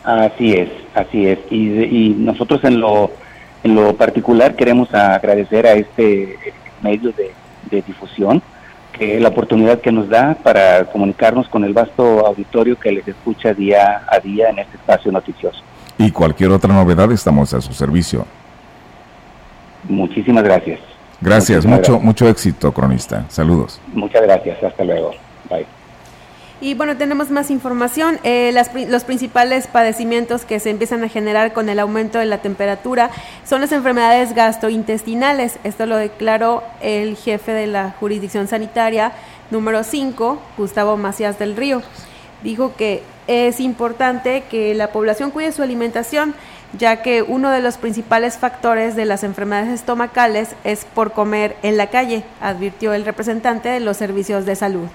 [0.05, 1.38] Así es, así es.
[1.51, 3.11] Y, nosotros en lo,
[3.64, 6.38] en lo particular queremos agradecer a este
[6.83, 7.33] medio de,
[7.83, 8.40] difusión
[8.92, 13.53] que la oportunidad que nos da para comunicarnos con el vasto auditorio que les escucha
[13.53, 15.61] día a día en este espacio noticioso.
[15.99, 18.25] Y cualquier otra novedad estamos a su servicio.
[19.88, 20.81] Muchísimas gracias.
[21.20, 23.24] Gracias, mucho, mucho éxito, cronista.
[23.29, 23.81] Saludos.
[23.92, 25.12] Muchas gracias, hasta luego.
[25.48, 25.66] Bye.
[26.61, 28.18] Y bueno, tenemos más información.
[28.22, 28.55] Eh,
[28.88, 33.11] los principales padecimientos que se empiezan a generar con el aumento de la temperatura
[33.44, 35.59] son las enfermedades gastrointestinales.
[35.64, 39.12] Esto lo declaró el jefe de la jurisdicción sanitaria
[39.50, 41.83] número 5, Gustavo Macías del Río.
[42.42, 46.35] Dijo que es importante que la población cuide su alimentación
[46.79, 51.77] ya que uno de los principales factores de las enfermedades estomacales es por comer en
[51.77, 54.89] la calle, advirtió el representante de los servicios de salud.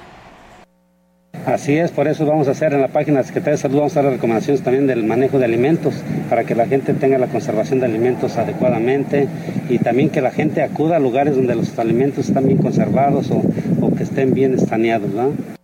[1.46, 3.98] Así es, por eso vamos a hacer en la página de Secretaría de Salud, vamos
[3.98, 5.96] a dar recomendaciones también del manejo de alimentos,
[6.30, 9.28] para que la gente tenga la conservación de alimentos adecuadamente
[9.68, 13.42] y también que la gente acuda a lugares donde los alimentos están bien conservados o,
[13.82, 15.10] o que estén bien estaneados.
[15.12, 15.61] ¿no?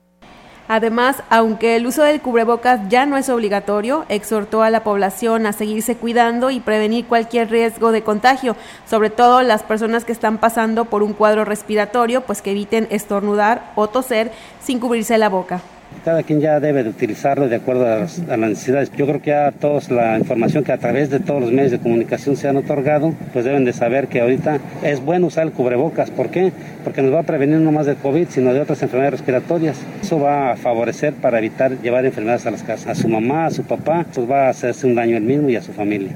[0.67, 5.53] Además, aunque el uso del cubrebocas ya no es obligatorio, exhortó a la población a
[5.53, 8.57] seguirse cuidando y prevenir cualquier riesgo de contagio,
[8.89, 13.71] sobre todo las personas que están pasando por un cuadro respiratorio, pues que eviten estornudar
[13.75, 15.61] o toser sin cubrirse la boca.
[16.03, 18.91] Cada quien ya debe de utilizarlo de acuerdo a las, necesidades.
[18.95, 21.79] Yo creo que ya todos la información que a través de todos los medios de
[21.79, 26.09] comunicación se han otorgado, pues deben de saber que ahorita es bueno usar el cubrebocas.
[26.09, 26.53] ¿Por qué?
[26.83, 29.77] Porque nos va a prevenir no más del COVID, sino de otras enfermedades respiratorias.
[30.01, 32.87] Eso va a favorecer para evitar llevar enfermedades a las casas.
[32.87, 35.57] A su mamá, a su papá, pues va a hacerse un daño él mismo y
[35.57, 36.15] a su familia.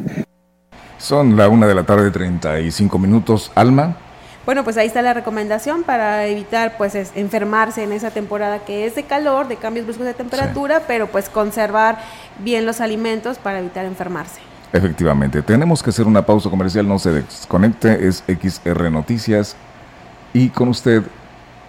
[0.98, 3.52] Son la una de la tarde, 35 minutos.
[3.56, 3.98] Alma.
[4.46, 8.96] Bueno, pues ahí está la recomendación para evitar pues enfermarse en esa temporada que es
[8.96, 12.00] de calor, de cambios bruscos de temperatura, pero pues conservar
[12.40, 14.42] bien los alimentos para evitar enfermarse.
[14.74, 19.56] Efectivamente, tenemos que hacer una pausa comercial, no se desconecte, es XR Noticias
[20.34, 21.04] y con usted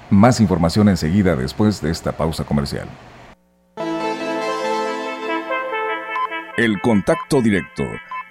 [0.08, 2.88] más información enseguida después de esta pausa comercial.
[6.56, 7.82] El contacto directo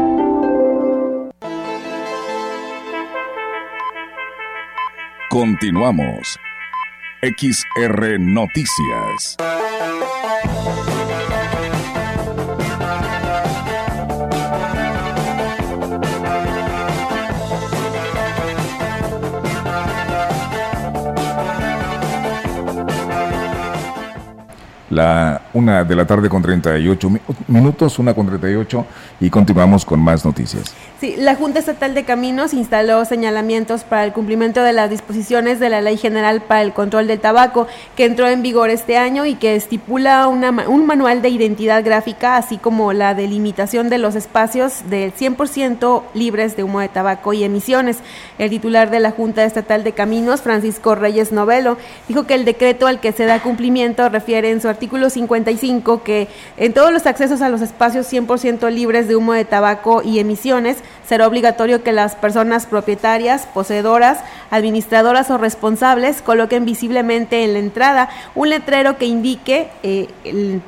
[5.31, 6.37] Continuamos.
[7.21, 9.37] XR Noticias.
[24.89, 27.09] La una de la tarde con 38
[27.47, 28.85] minutos, una con 38
[29.21, 30.75] y continuamos con más noticias.
[31.01, 35.67] Sí, la Junta Estatal de Caminos instaló señalamientos para el cumplimiento de las disposiciones de
[35.67, 39.33] la Ley General para el Control del Tabaco, que entró en vigor este año y
[39.33, 44.91] que estipula una, un manual de identidad gráfica, así como la delimitación de los espacios
[44.91, 47.97] del 100% libres de humo de tabaco y emisiones.
[48.37, 51.77] El titular de la Junta Estatal de Caminos, Francisco Reyes Novelo,
[52.07, 56.27] dijo que el decreto al que se da cumplimiento refiere en su artículo 55 que
[56.57, 60.77] en todos los accesos a los espacios 100% libres de humo de tabaco y emisiones,
[61.05, 64.19] será obligatorio que las personas propietarias, poseedoras,
[64.49, 70.61] administradoras o responsables coloquen visiblemente en la entrada un letrero que indique eh, el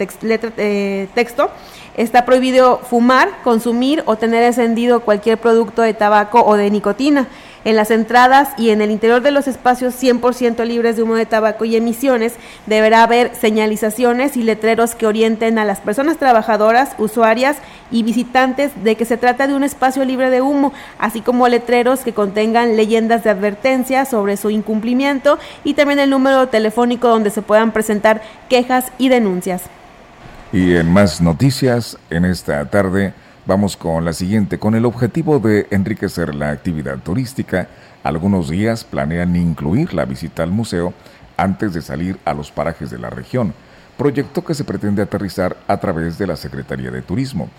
[0.57, 1.51] eh, texto
[1.95, 7.27] Está prohibido fumar, consumir o tener encendido cualquier producto de tabaco o de nicotina.
[7.65, 11.27] En las entradas y en el interior de los espacios 100% libres de humo de
[11.27, 12.33] tabaco y emisiones
[12.65, 17.57] deberá haber señalizaciones y letreros que orienten a las personas trabajadoras, usuarias
[17.91, 21.99] y visitantes de que se trata de un espacio libre de humo, así como letreros
[21.99, 27.43] que contengan leyendas de advertencia sobre su incumplimiento y también el número telefónico donde se
[27.43, 29.69] puedan presentar quejas y denuncias.
[30.53, 33.15] Y en más noticias, en esta tarde
[33.47, 34.59] vamos con la siguiente.
[34.59, 37.69] Con el objetivo de enriquecer la actividad turística,
[38.03, 40.93] algunos días planean incluir la visita al museo
[41.37, 43.55] antes de salir a los parajes de la región,
[43.97, 47.49] proyecto que se pretende aterrizar a través de la Secretaría de Turismo.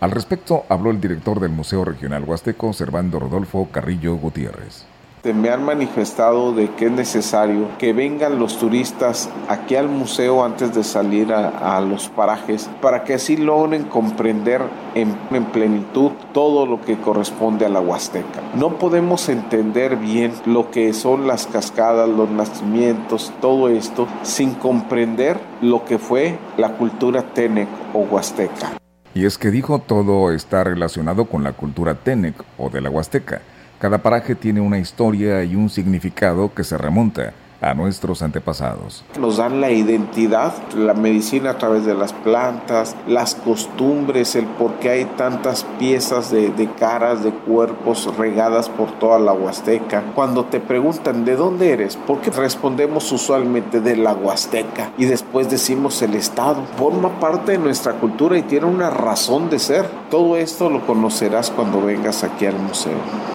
[0.00, 4.91] Al respecto habló el director del Museo Regional Huasteco, Servando Rodolfo Carrillo Gutiérrez
[5.32, 10.74] me han manifestado de que es necesario que vengan los turistas aquí al museo antes
[10.74, 14.62] de salir a, los parajes para que así logren comprender
[14.94, 18.40] en, en, plenitud todo lo que corresponde a la Huasteca.
[18.54, 25.38] No podemos entender bien lo que son las cascadas, los nacimientos, todo esto sin comprender
[25.60, 28.72] lo que fue la cultura Tenec o Huasteca.
[29.14, 33.42] Y es que dijo todo está relacionado con la cultura Tenec o de la Huasteca
[33.82, 39.04] cada paraje tiene una historia y un significado que se remonta a nuestros antepasados.
[39.18, 44.74] Nos dan la identidad, la medicina a través de las plantas, las costumbres, el por
[44.74, 50.04] qué hay tantas piezas de, caras, de cuerpos regadas por toda la Huasteca.
[50.14, 55.50] Cuando te preguntan de dónde eres, ¿por qué respondemos usualmente de la Huasteca y después
[55.50, 56.62] decimos el Estado?
[56.76, 59.88] Forma parte de nuestra cultura y tiene una razón de ser.
[60.08, 63.32] Todo esto lo conocerás cuando vengas aquí al museo.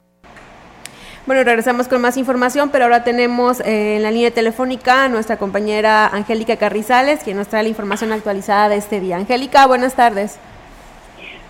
[1.28, 5.36] Bueno, regresamos con más información, pero ahora tenemos eh, en la línea telefónica a nuestra
[5.36, 9.18] compañera Angélica Carrizales, quien nos trae la información actualizada de este día.
[9.18, 10.40] Angélica, buenas tardes.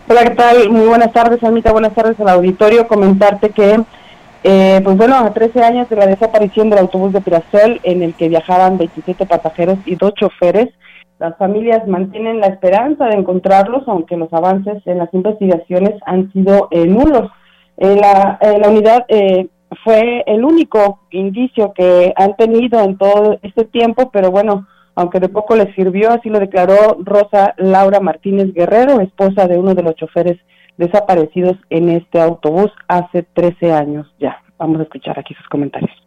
[0.10, 0.72] Hola, ¿qué tal?
[0.72, 1.72] Muy buenas tardes, Anita.
[1.72, 2.88] Buenas tardes al auditorio.
[2.88, 3.80] Comentarte que,
[4.44, 8.16] eh, pues bueno, a 13 años de la desaparición del autobús de Pirasol, en el
[8.16, 10.70] que viajaban 27 pasajeros y dos choferes,
[11.20, 16.68] las familias mantienen la esperanza de encontrarlos, aunque los avances en las investigaciones han sido
[16.72, 17.30] eh, nulos.
[17.78, 19.06] la, la unidad
[19.84, 25.30] fue el único indicio que han tenido en todo este tiempo, pero bueno, aunque de
[25.30, 29.96] poco les sirvió, así lo declaró Rosa Laura Martínez Guerrero, esposa de uno de los
[29.96, 30.38] choferes
[30.78, 34.42] desaparecidos en este autobús hace 13 años ya.
[34.58, 36.07] Vamos a escuchar aquí sus comentarios.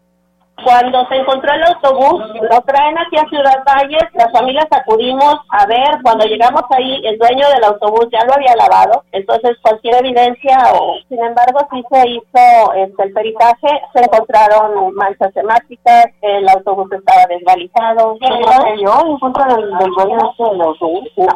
[0.65, 5.67] Cuando se encontró el autobús, lo traen aquí a Ciudad Valles, las familias acudimos a
[5.67, 10.59] ver, cuando llegamos ahí, el dueño del autobús ya lo había lavado, entonces cualquier evidencia
[10.75, 16.91] o, sin embargo, sí se hizo este, el peritaje, se encontraron manchas temáticas, el autobús
[16.93, 18.19] estaba desvalijado.
[18.21, 21.09] yo en contra del, dueño del autobús?
[21.17, 21.27] No.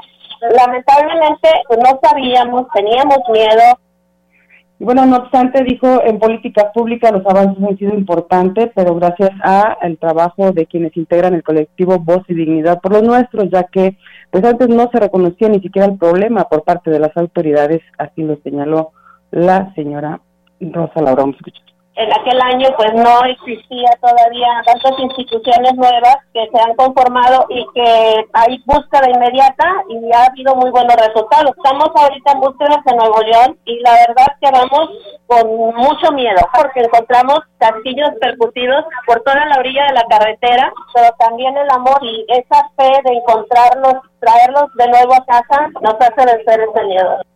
[0.50, 3.78] Lamentablemente pues, no sabíamos, teníamos miedo,
[4.84, 9.98] bueno, no obstante, dijo, en política pública los avances han sido importantes, pero gracias al
[9.98, 13.96] trabajo de quienes integran el colectivo Voz y Dignidad por los nuestros, ya que
[14.30, 18.22] pues antes no se reconocía ni siquiera el problema por parte de las autoridades, así
[18.22, 18.92] lo señaló
[19.30, 20.20] la señora
[20.60, 21.22] Rosa Laura.
[21.22, 21.63] Vamos a escuchar
[21.96, 27.64] en aquel año pues no existía todavía tantas instituciones nuevas que se han conformado y
[27.72, 31.52] que hay búsqueda inmediata y ha habido muy buenos resultados.
[31.56, 34.90] Estamos ahorita en búsquedas en Nuevo León y la verdad que vamos
[35.26, 41.14] con mucho miedo porque encontramos castillos percutidos por toda la orilla de la carretera, pero
[41.18, 46.26] también el amor y esa fe de encontrarlos, traerlos de nuevo a casa nos hace
[46.26, 47.33] vencer ese miedo.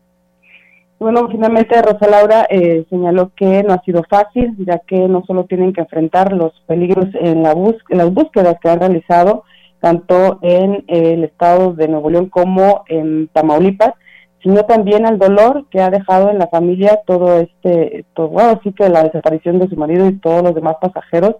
[0.99, 5.45] Bueno, finalmente Rosa Laura eh, señaló que no ha sido fácil, ya que no solo
[5.45, 9.45] tienen que enfrentar los peligros en, la bus en las búsquedas que han realizado,
[9.81, 13.95] tanto en el estado de Nuevo León como en Tamaulipas,
[14.43, 18.73] sino también al dolor que ha dejado en la familia todo este, todo, bueno, sí
[18.73, 21.37] que la desaparición de su marido y todos los demás pasajeros,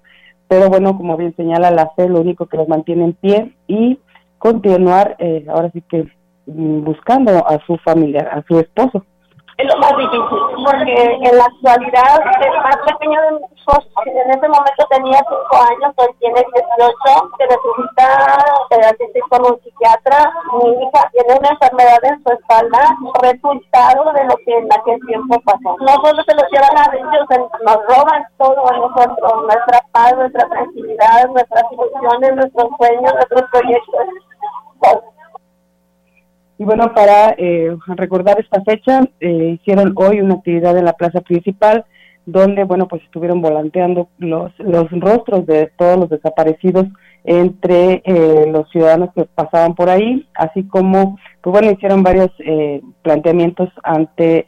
[0.47, 3.99] pero bueno, como bien señala la fe, lo único que los mantiene en pie y
[4.39, 6.07] continuar, eh, ahora sí que
[6.47, 9.05] mm, buscando a su familia, a su esposo
[9.59, 10.23] es lo más difícil,
[10.65, 15.57] porque en la actualidad el más pequeño de mis hijos en ese momento tenía 5
[15.69, 18.07] años, hoy tiene 18, que necesita
[18.89, 20.33] asistir con un psiquiatra.
[20.63, 25.41] Mi hija tiene una enfermedad en su espalda, resultado de lo que en aquel tiempo
[25.41, 25.77] pasó.
[25.81, 27.27] No solo se los llevan a ellos,
[27.67, 34.07] nos roban todo a nosotros, nuestra paz, nuestra tranquilidad, nuestras ilusiones, nuestros sueños, nuestros proyectos.
[36.59, 41.21] Y bueno, para eh, recordar esta fecha, eh, hicieron hoy una actividad en la plaza
[41.21, 41.85] principal
[42.27, 46.87] donde, bueno, pues estuvieron volanteando los, los rostros de todos los desaparecidos
[47.25, 52.31] entre eh, los ciudadanos que pasaban por ahí, así como, pues bueno, hicieron varios
[53.03, 54.45] planteamientos ante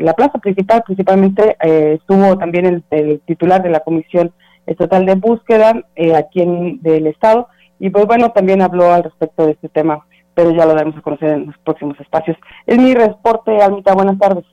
[0.00, 4.32] la plaza principal, principalmente estuvo también el, el, titular de la Comisión
[4.66, 5.82] Estatal de Búsqueda
[6.16, 7.48] aquí en del Estado,
[7.78, 10.04] y pues bueno, también habló al respecto de este tema
[10.34, 12.36] pero ya lo daremos a conocer en los próximos espacios.
[12.66, 14.44] Es mi reporte, Almita, buenas tardes.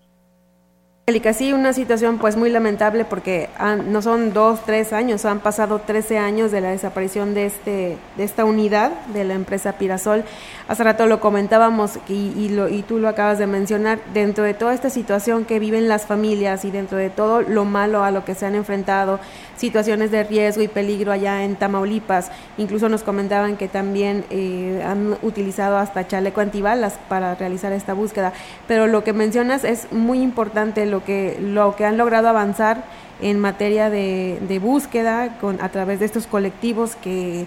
[1.10, 3.48] Angélica, sí, una situación pues muy lamentable porque
[3.86, 8.24] no son dos, tres años, han pasado 13 años de la desaparición de, este, de
[8.26, 10.26] esta unidad de la empresa Pirasol.
[10.68, 14.54] Hace rato lo comentábamos y, y, lo, y tú lo acabas de mencionar, dentro de
[14.54, 18.26] toda esta situación que viven las familias y dentro de todo lo malo a lo
[18.26, 19.22] que se han enfrentado,
[19.58, 25.18] situaciones de riesgo y peligro allá en Tamaulipas, incluso nos comentaban que también eh, han
[25.22, 28.34] utilizado hasta chaleco antibalas para realizar esta búsqueda,
[28.68, 32.84] pero lo que mencionas es muy importante, lo que, lo que han logrado avanzar
[33.20, 37.46] en materia de, búsqueda con, a través de estos colectivos que,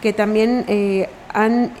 [0.00, 1.72] que también eh, han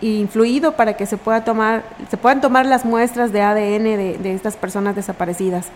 [0.00, 4.34] influido para que se pueda tomar se puedan tomar las muestras de ADN de, de
[4.34, 5.66] estas personas desaparecidas.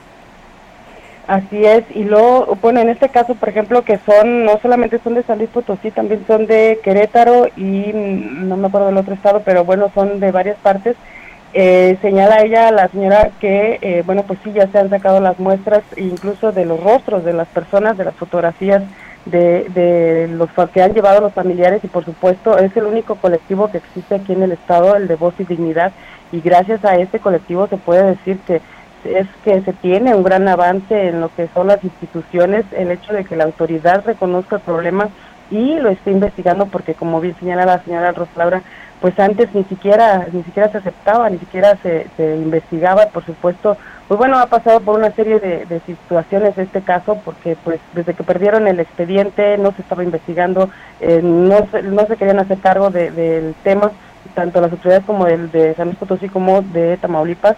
[1.28, 5.12] Así es, y luego, bueno, en este caso, por ejemplo, que son, no solamente son
[5.12, 9.12] de San Luis Potosí, también son de Querétaro y mm, no me acuerdo del otro
[9.12, 10.96] estado, pero bueno, son de varias partes.
[11.52, 15.38] Eh, señala ella, la señora, que, eh, bueno, pues sí, ya se han sacado las
[15.38, 18.82] muestras incluso de los rostros de las personas, de las fotografías
[19.26, 23.70] de, de los que han llevado los familiares y por supuesto es el único colectivo
[23.70, 25.92] que existe aquí en el estado, el de Voz y Dignidad,
[26.32, 28.62] y gracias a este colectivo se puede decir que
[29.04, 33.12] es que se tiene un gran avance en lo que son las instituciones, el hecho
[33.12, 35.08] de que la autoridad reconozca el problema
[35.50, 38.62] y lo esté investigando porque como bien señala la señora Roslaura,
[39.00, 43.76] pues antes ni siquiera ni siquiera se aceptaba, ni siquiera se, se investigaba, por supuesto,
[44.08, 48.14] pues bueno, ha pasado por una serie de, de, situaciones este caso, porque pues desde
[48.14, 50.70] que perdieron el expediente no se estaba investigando,
[51.00, 53.92] eh, no, se, no se querían hacer cargo de, del tema,
[54.34, 57.56] tanto las autoridades como el de San Luis Potosí como de Tamaulipas,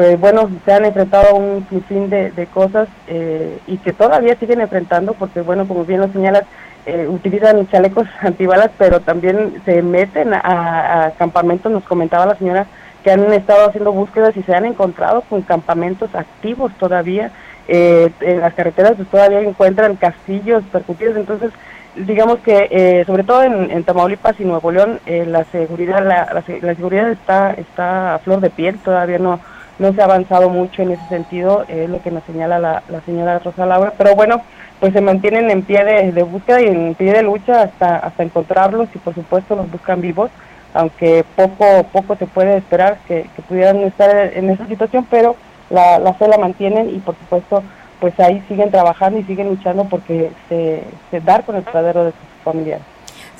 [0.00, 4.34] pues bueno, se han enfrentado a un sinfín de, de cosas eh, y que todavía
[4.36, 6.44] siguen enfrentando, porque bueno, como bien lo señalas,
[6.86, 12.64] eh, utilizan chalecos antibalas, pero también se meten a, a, campamentos, nos comentaba la señora,
[13.04, 17.30] que han estado haciendo búsquedas y se han encontrado con campamentos activos todavía.
[17.68, 21.52] Eh, en las carreteras pues, todavía encuentran castillos percutidos, entonces
[21.94, 26.74] digamos que eh, sobre todo en, Tamaulipas y Nuevo León eh, la seguridad la, la,
[26.74, 29.40] seguridad está está a flor de piel, todavía no
[29.80, 33.38] no se ha avanzado mucho en ese sentido, es lo que nos señala la, señora
[33.38, 34.42] Rosa Laura, pero bueno,
[34.78, 38.88] pues se mantienen en pie de, búsqueda y en pie de lucha hasta, hasta encontrarlos
[38.94, 40.30] y por supuesto los buscan vivos,
[40.74, 45.34] aunque poco, poco se puede esperar que, que pudieran estar en esa situación, pero
[45.70, 47.62] la, la fe la mantienen y por supuesto
[48.00, 52.10] pues ahí siguen trabajando y siguen luchando porque se, se dar con el paradero de
[52.10, 52.84] sus familiares.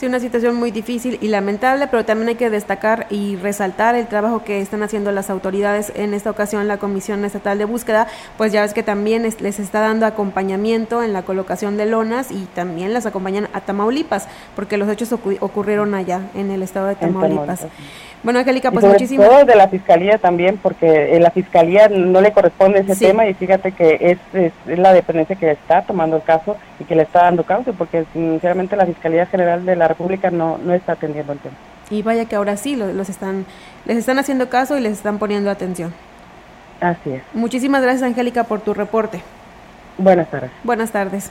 [0.00, 4.06] Sí, una situación muy difícil y lamentable, pero también hay que destacar y resaltar el
[4.06, 8.06] trabajo que están haciendo las autoridades en esta ocasión, la Comisión Estatal de Búsqueda,
[8.38, 12.30] pues ya ves que también es, les está dando acompañamiento en la colocación de lonas
[12.30, 14.26] y también las acompañan a Tamaulipas,
[14.56, 17.66] porque los hechos ocu ocurrieron allá, en el estado de Tamaulipas.
[18.22, 22.80] Bueno, Angélica, pues muchísimas todo de la fiscalía también, porque la fiscalía no le corresponde
[22.80, 23.06] ese sí.
[23.06, 26.84] tema y fíjate que es, es, es, la dependencia que está tomando el caso y
[26.84, 30.74] que le está dando causa, porque sinceramente la Fiscalía General de la República no, no
[30.74, 31.54] está atendiendo el tema.
[31.90, 33.46] Y vaya que ahora sí los, los están,
[33.84, 35.92] les están haciendo caso y les están poniendo atención.
[36.80, 37.22] Así es.
[37.34, 39.22] Muchísimas gracias, Angélica, por tu reporte.
[39.98, 40.50] Buenas tardes.
[40.64, 41.30] Buenas tardes.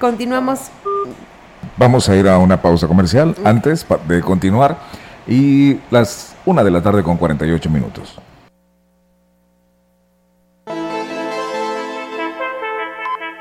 [0.00, 0.70] Continuamos.
[1.76, 4.76] Vamos a ir a una pausa comercial antes de continuar
[5.26, 8.18] y las una de la tarde con 48 minutos.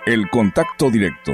[0.05, 1.33] El contacto directo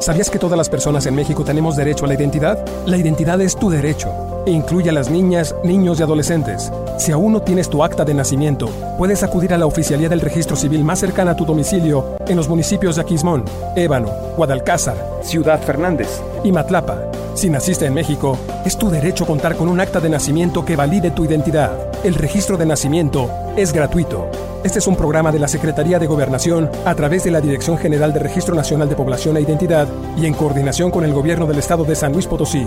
[0.00, 2.64] ¿Sabías que todas las personas en México tenemos derecho a la identidad?
[2.86, 6.72] La identidad es tu derecho incluye a las niñas, niños y adolescentes.
[6.98, 10.56] Si aún no tienes tu acta de nacimiento, puedes acudir a la oficialía del registro
[10.56, 13.44] civil más cercana a tu domicilio en los municipios de Aquismón,
[13.76, 16.98] Ébano, Guadalcázar, Ciudad Fernández y Matlapa.
[17.34, 21.12] Si naciste en México, es tu derecho contar con un acta de nacimiento que valide
[21.12, 21.70] tu identidad.
[22.02, 24.28] El registro de nacimiento es gratuito.
[24.64, 28.12] Este es un programa de la Secretaría de Gobernación a través de la Dirección General
[28.12, 29.86] de Registro Nacional de Población e Identidad
[30.16, 32.66] y en coordinación con el Gobierno del Estado de San Luis Potosí.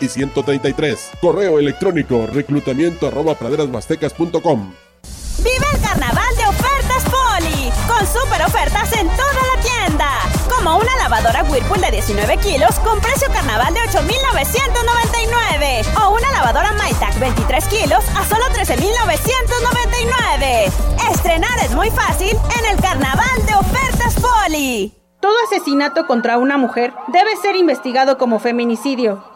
[0.00, 1.10] y 133.
[1.20, 4.72] Correo electrónico reclutamiento arroba praderasmastecas.com.
[5.38, 10.20] Vive el carnaval de ofertas Poli, con super ofertas en toda la tienda.
[10.48, 15.82] Como una lavadora Whirlpool de 19 kilos con precio carnaval de 8,999.
[16.00, 20.70] O una lavadora MyTac 23 kilos a solo 13,999.
[21.10, 24.92] Estrenar es muy fácil en el carnaval de ofertas Poli.
[25.20, 29.35] Todo asesinato contra una mujer debe ser investigado como feminicidio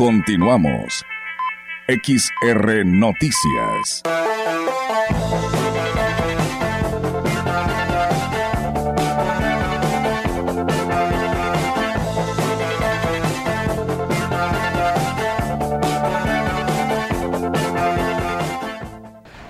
[0.00, 1.04] Continuamos.
[1.86, 4.02] XR Noticias.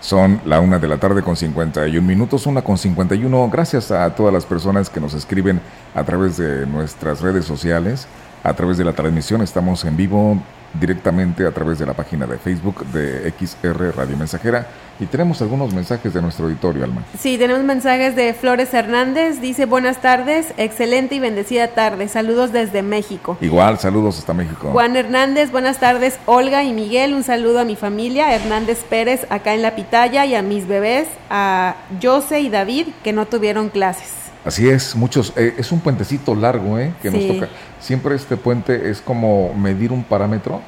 [0.00, 3.50] Son la una de la tarde con 51 minutos, una con 51.
[3.50, 5.60] Gracias a todas las personas que nos escriben
[5.94, 8.08] a través de nuestras redes sociales,
[8.42, 9.42] a través de la transmisión.
[9.42, 10.38] Estamos en vivo
[10.78, 14.66] directamente a través de la página de Facebook de XR Radio Mensajera.
[15.00, 17.02] Y tenemos algunos mensajes de nuestro auditorio, Alma.
[17.18, 19.40] Sí, tenemos mensajes de Flores Hernández.
[19.40, 22.06] Dice, buenas tardes, excelente y bendecida tarde.
[22.06, 23.38] Saludos desde México.
[23.40, 24.68] Igual, saludos hasta México.
[24.72, 26.18] Juan Hernández, buenas tardes.
[26.26, 28.34] Olga y Miguel, un saludo a mi familia.
[28.34, 33.14] Hernández Pérez, acá en La Pitaya, y a mis bebés, a Jose y David, que
[33.14, 34.29] no tuvieron clases.
[34.44, 36.92] Así es, muchos, eh, es un puentecito largo, ¿eh?
[37.02, 37.48] Que nos toca.
[37.78, 40.60] Siempre este puente es como medir un parámetro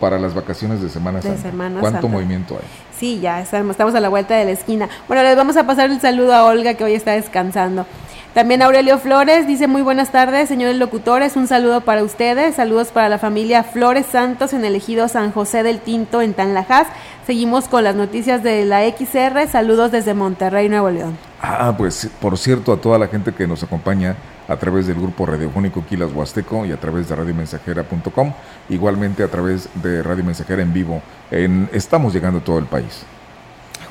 [0.00, 1.42] para las vacaciones de Semana De Santa.
[1.42, 2.14] Semana ¿Cuánto Santa.
[2.14, 2.66] movimiento hay?
[2.98, 4.88] Sí, ya estamos, estamos a la vuelta de la esquina.
[5.08, 7.86] Bueno, les vamos a pasar el saludo a Olga que hoy está descansando.
[8.36, 13.08] También Aurelio Flores dice muy buenas tardes, señores locutores, un saludo para ustedes, saludos para
[13.08, 16.86] la familia Flores Santos en el ejido San José del Tinto en Tanlajas.
[17.26, 21.16] Seguimos con las noticias de la XR, saludos desde Monterrey, Nuevo León.
[21.40, 24.16] Ah, pues por cierto, a toda la gente que nos acompaña
[24.48, 28.34] a través del grupo radiofónico Quilas Huasteco y a través de radiomensajera.com,
[28.68, 31.00] igualmente a través de Radio Mensajera en vivo.
[31.30, 33.06] En, estamos llegando a todo el país.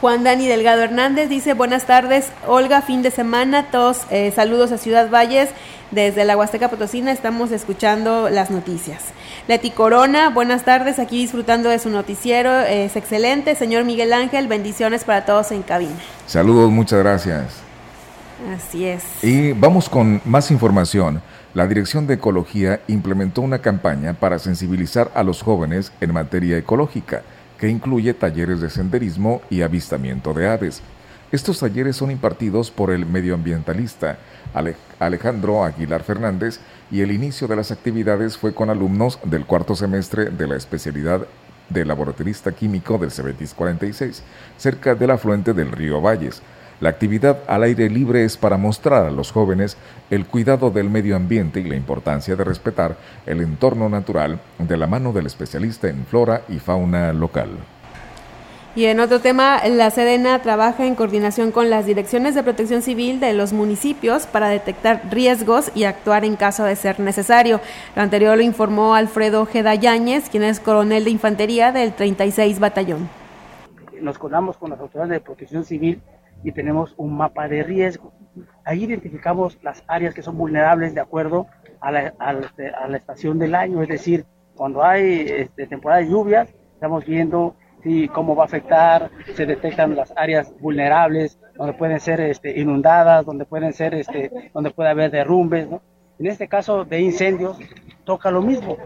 [0.01, 4.77] Juan Dani Delgado Hernández dice buenas tardes, Olga, fin de semana, todos eh, saludos a
[4.77, 5.49] Ciudad Valles,
[5.91, 9.03] desde la Huasteca Potosina estamos escuchando las noticias.
[9.47, 15.05] Leti Corona, buenas tardes, aquí disfrutando de su noticiero, es excelente, señor Miguel Ángel, bendiciones
[15.05, 15.95] para todos en cabina.
[16.27, 17.65] Saludos, muchas gracias.
[18.53, 19.03] Así es.
[19.23, 21.21] Y vamos con más información.
[21.53, 27.23] La Dirección de Ecología implementó una campaña para sensibilizar a los jóvenes en materia ecológica,
[27.59, 30.81] que incluye talleres de senderismo y avistamiento de aves.
[31.31, 34.17] Estos talleres son impartidos por el medioambientalista
[34.53, 36.59] Ale- Alejandro Aguilar Fernández
[36.91, 41.25] y el inicio de las actividades fue con alumnos del cuarto semestre de la especialidad
[41.69, 44.21] de laboratorista químico del Cebetis 46,
[44.57, 46.41] cerca del afluente del río Valles.
[46.81, 49.77] La actividad al aire libre es para mostrar a los jóvenes
[50.09, 54.85] el cuidado del medio ambiente y la importancia de respetar el entorno natural de la
[54.85, 57.51] mano del especialista en flora y fauna local.
[58.75, 63.21] Y en otro tema, la Sedena trabaja en coordinación con las direcciones de protección civil
[63.21, 67.61] de los municipios para detectar riesgos y actuar en caso de ser necesario.
[67.95, 73.07] Lo anterior lo informó Alfredo Ojeda Yáñez, quien es coronel de infantería del 36 Batallón.
[74.01, 76.01] nos colamos con las autoridades de protección civil
[76.45, 78.13] y tenemos un mapa de riesgo.
[78.63, 81.47] Ahí identificamos las áreas que son vulnerables de acuerdo
[81.81, 84.25] a la, la estación del año, es decir,
[84.55, 89.95] cuando hay este, temporada de lluvias, estamos viendo sí, cómo va a afectar, se detectan
[89.95, 95.11] las áreas vulnerables, donde pueden ser este, inundadas, donde pueden ser, este, donde puede haber
[95.11, 95.67] derrumbes.
[96.19, 97.57] En este caso de incendios,
[98.03, 98.77] toca lo mismo.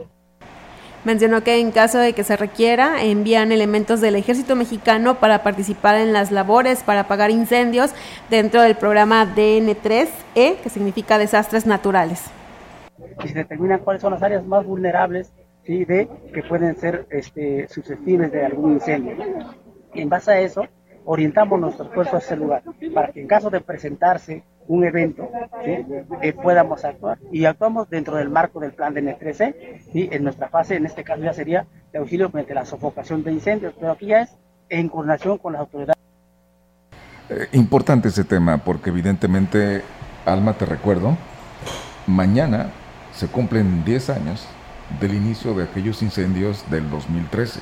[1.06, 5.96] Mencionó que en caso de que se requiera, envían elementos del ejército mexicano para participar
[5.96, 7.92] en las labores para apagar incendios
[8.30, 12.26] dentro del programa DN3E, que significa desastres naturales.
[13.24, 15.32] y se determinan cuáles son las áreas más vulnerables
[15.64, 15.86] ¿sí?
[15.86, 19.16] de que pueden ser este, susceptibles de algún incendio.
[19.94, 20.66] Y en base a eso,
[21.06, 22.62] orientamos nuestros esfuerzos a ese lugar
[22.94, 25.28] para que en caso de presentarse un evento,
[25.66, 26.32] ¿sí?
[26.44, 27.18] podamos actuar.
[27.32, 30.08] Y actuamos dentro del marco del plan de N3C, ¿sí?
[30.12, 33.32] en nuestra fase, en este caso ya sería de auxilio frente a la sofocación de
[33.32, 34.38] incendios, pero aquí ya es
[34.70, 35.98] en coordinación con las autoridades.
[37.30, 39.82] Eh, importante ese tema porque evidentemente,
[40.26, 41.18] Alma, te recuerdo,
[42.06, 42.68] mañana
[43.12, 44.48] se cumplen 10 años
[45.00, 47.60] del inicio de aquellos incendios del 2013.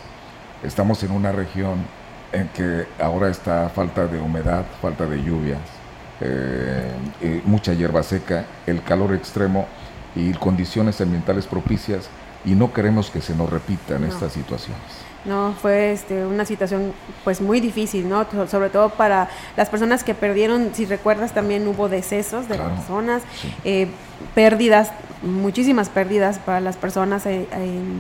[0.62, 1.86] Estamos en una región
[2.34, 5.77] en que ahora está falta de humedad, falta de lluvias,
[6.22, 6.92] eh,
[7.22, 9.68] eh, mucha hierba seca, el calor extremo
[10.16, 12.10] y condiciones ambientales propicias
[12.46, 15.08] y no queremos que se nos repitan estas situaciones.
[15.26, 16.94] No, fue este, una situación
[17.26, 18.26] pues muy difícil, ¿no?
[18.48, 23.24] Sobre todo para las personas que perdieron, si recuerdas también hubo decesos de personas,
[23.66, 23.88] eh,
[24.34, 27.46] pérdidas, muchísimas pérdidas para las personas eh,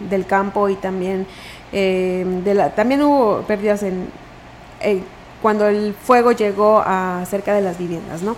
[0.09, 1.27] del campo y también
[1.73, 4.07] eh, de la, también hubo pérdidas en
[5.47, 8.35] cuando el fuego llegó a cerca de las viviendas, ¿no?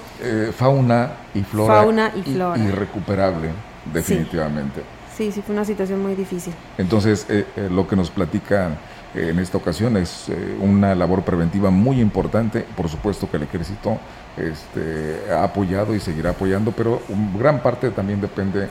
[0.56, 1.74] fauna y flora.
[1.74, 2.56] Fauna y flora.
[2.60, 3.50] Irrecuperable,
[3.92, 4.84] definitivamente.
[5.18, 6.54] Sí, sí, fue una situación muy difícil.
[6.78, 8.78] Entonces, eh, eh, lo que nos platican
[9.16, 10.28] eh, en esta ocasión es
[10.62, 12.64] una labor preventiva muy importante.
[12.78, 13.98] Por supuesto que el ejército
[14.38, 17.02] este, ha apoyado y seguirá apoyando, pero
[17.40, 18.68] gran parte también depende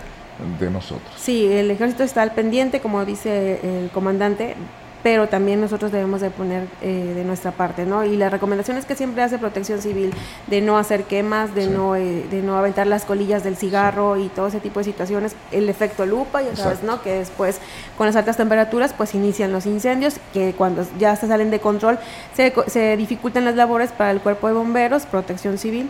[0.61, 1.11] de nosotros.
[1.17, 4.55] Sí, el ejército está al pendiente, como dice el comandante,
[5.03, 8.05] pero también nosotros debemos de poner eh, de nuestra parte, ¿no?
[8.05, 10.13] Y la recomendación es que siempre hace protección civil,
[10.47, 14.29] de no hacer quemas, de, no, eh, de no aventar las colillas del cigarro y
[14.29, 17.03] todo ese tipo de situaciones, el efecto lupa, ya sabes, ¿no?
[17.03, 17.61] Que después
[17.97, 21.99] con las altas temperaturas pues inician los incendios, que cuando ya se salen de control
[22.35, 25.89] se, se dificultan las labores para el cuerpo de bomberos, protección civil.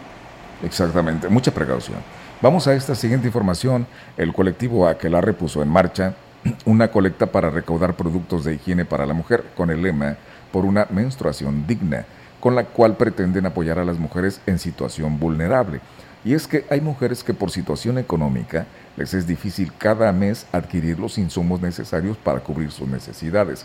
[0.62, 1.98] Exactamente, mucha precaución.
[2.40, 3.86] Vamos a esta siguiente información.
[4.16, 6.14] El colectivo Aquelarre puso en marcha
[6.64, 10.16] una colecta para recaudar productos de higiene para la mujer con el lema
[10.52, 12.06] por una menstruación digna,
[12.40, 15.80] con la cual pretenden apoyar a las mujeres en situación vulnerable.
[16.24, 18.66] Y es que hay mujeres que por situación económica
[18.96, 23.64] les es difícil cada mes adquirir los insumos necesarios para cubrir sus necesidades.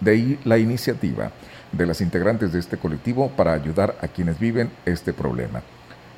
[0.00, 1.30] De ahí la iniciativa
[1.72, 5.62] de las integrantes de este colectivo para ayudar a quienes viven este problema.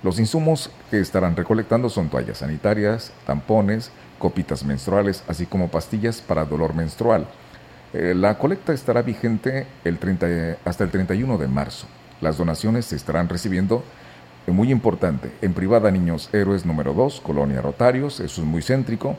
[0.02, 3.90] Los insumos que estarán recolectando son toallas sanitarias, tampones,
[4.22, 7.26] copitas menstruales, así como pastillas para dolor menstrual.
[7.92, 11.88] Eh, la colecta estará vigente el 30, hasta el 31 de marzo.
[12.20, 13.82] Las donaciones se estarán recibiendo,
[14.46, 19.16] eh, muy importante, en privada Niños Héroes número 2, Colonia Rotarios, eso es muy céntrico.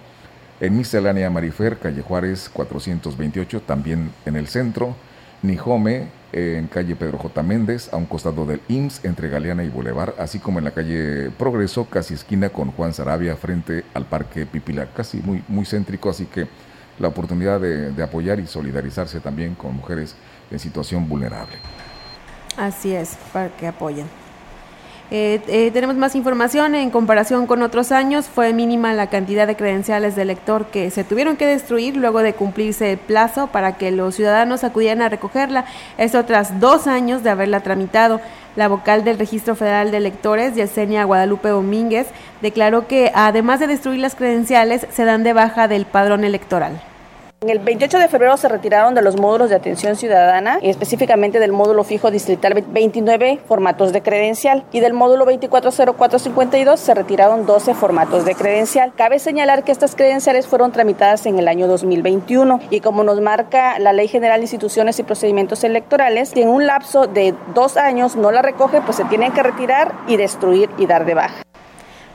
[0.61, 4.95] En Miscelánea Marifer, calle Juárez 428, también en el centro.
[5.41, 7.43] Nijome, en calle Pedro J.
[7.43, 11.29] Méndez, a un costado del IMSS, entre Galeana y Boulevard, así como en la calle
[11.31, 16.25] Progreso, casi esquina con Juan Sarabia, frente al Parque Pipilar, casi muy, muy céntrico, así
[16.25, 16.47] que
[16.99, 20.15] la oportunidad de, de apoyar y solidarizarse también con mujeres
[20.49, 21.55] en situación vulnerable.
[22.57, 24.22] Así es, para que apoyen.
[25.15, 28.25] Eh, eh, tenemos más información en comparación con otros años.
[28.25, 32.33] Fue mínima la cantidad de credenciales de lector que se tuvieron que destruir luego de
[32.33, 35.65] cumplirse el plazo para que los ciudadanos acudieran a recogerla.
[35.99, 38.21] Esto tras dos años de haberla tramitado.
[38.55, 42.07] La vocal del Registro Federal de Electores, Yesenia Guadalupe Domínguez,
[42.41, 46.81] declaró que además de destruir las credenciales, se dan de baja del padrón electoral.
[47.47, 51.83] El 28 de febrero se retiraron de los módulos de atención ciudadana, específicamente del módulo
[51.83, 58.35] fijo distrital 29 formatos de credencial y del módulo 240452 se retiraron 12 formatos de
[58.35, 58.93] credencial.
[58.95, 63.77] Cabe señalar que estas credenciales fueron tramitadas en el año 2021 y como nos marca
[63.77, 68.15] la Ley General de Instituciones y Procedimientos Electorales, si en un lapso de dos años
[68.15, 71.43] no la recoge, pues se tienen que retirar y destruir y dar de baja.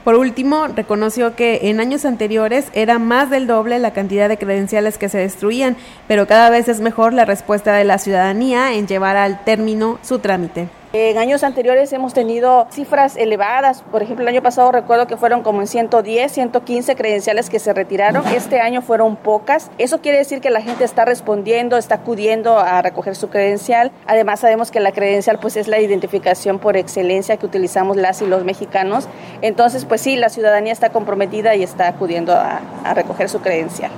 [0.08, 4.96] Por último, reconoció que en años anteriores era más del doble la cantidad de credenciales
[4.96, 9.18] que se destruían, pero cada vez es mejor la respuesta de la ciudadanía en llevar
[9.18, 10.70] al término su trámite.
[10.94, 13.82] En años anteriores hemos tenido cifras elevadas.
[13.92, 17.74] Por ejemplo, el año pasado recuerdo que fueron como en 110, 115 credenciales que se
[17.74, 18.26] retiraron.
[18.28, 19.70] Este año fueron pocas.
[19.76, 23.92] Eso quiere decir que la gente está respondiendo, está acudiendo a recoger su credencial.
[24.06, 28.26] Además, sabemos que la credencial pues es la identificación por excelencia que utilizamos las y
[28.26, 29.08] los mexicanos.
[29.42, 33.90] Entonces, pues sí, la ciudadanía está comprometida y está acudiendo a, a recoger su credencial.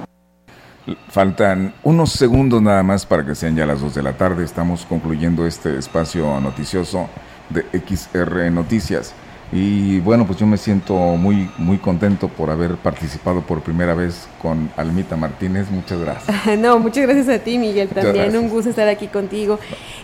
[1.09, 4.45] Faltan unos segundos nada más para que sean ya las 2 de la tarde.
[4.45, 7.09] Estamos concluyendo este espacio noticioso
[7.51, 9.15] de XR Noticias.
[9.53, 14.29] Y bueno, pues yo me siento muy, muy contento por haber participado por primera vez
[14.41, 15.71] con Almita Martínez.
[15.71, 16.37] Muchas gracias.
[16.59, 17.89] No, muchas gracias a ti, Miguel.
[17.89, 19.59] También un gusto estar aquí contigo.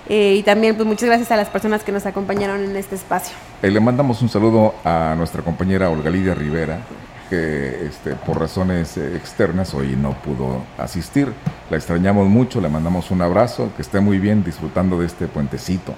[0.08, 3.36] Eh, y también, pues muchas gracias a las personas que nos acompañaron en este espacio.
[3.62, 6.80] Eh, le mandamos un saludo a nuestra compañera Olga Lidia Rivera,
[7.28, 11.32] que este, por razones externas hoy no pudo asistir.
[11.70, 15.94] La extrañamos mucho, le mandamos un abrazo, que esté muy bien disfrutando de este puentecito.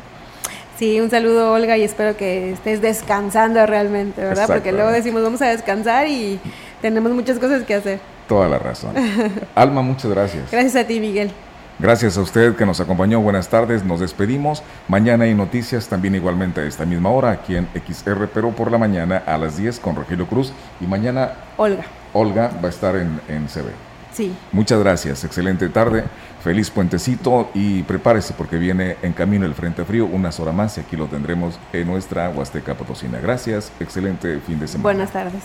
[0.79, 4.47] Sí, un saludo Olga y espero que estés descansando realmente, ¿verdad?
[4.47, 6.39] Porque luego decimos vamos a descansar y
[6.81, 8.01] tenemos muchas cosas que hacer.
[8.29, 8.95] Toda la razón.
[9.55, 10.51] Alma, muchas gracias.
[10.53, 11.33] Gracias a ti, Miguel.
[11.81, 13.21] Gracias a usted que nos acompañó.
[13.21, 14.65] Buenas tardes, nos despedimos.
[14.89, 18.79] Mañana hay noticias también igualmente a esta misma hora aquí en XR, pero por la
[18.79, 21.85] mañana a las 10 con Rogelio Cruz y mañana Olga.
[22.13, 23.69] Olga va a estar en, en CB.
[24.13, 24.35] Sí.
[24.51, 26.03] Muchas gracias, excelente tarde,
[26.43, 30.81] feliz puentecito y prepárese porque viene en camino el Frente Frío unas horas más y
[30.81, 33.21] aquí lo tendremos en nuestra Huasteca Potosina.
[33.21, 34.83] Gracias, excelente fin de semana.
[34.83, 35.45] Buenas tardes.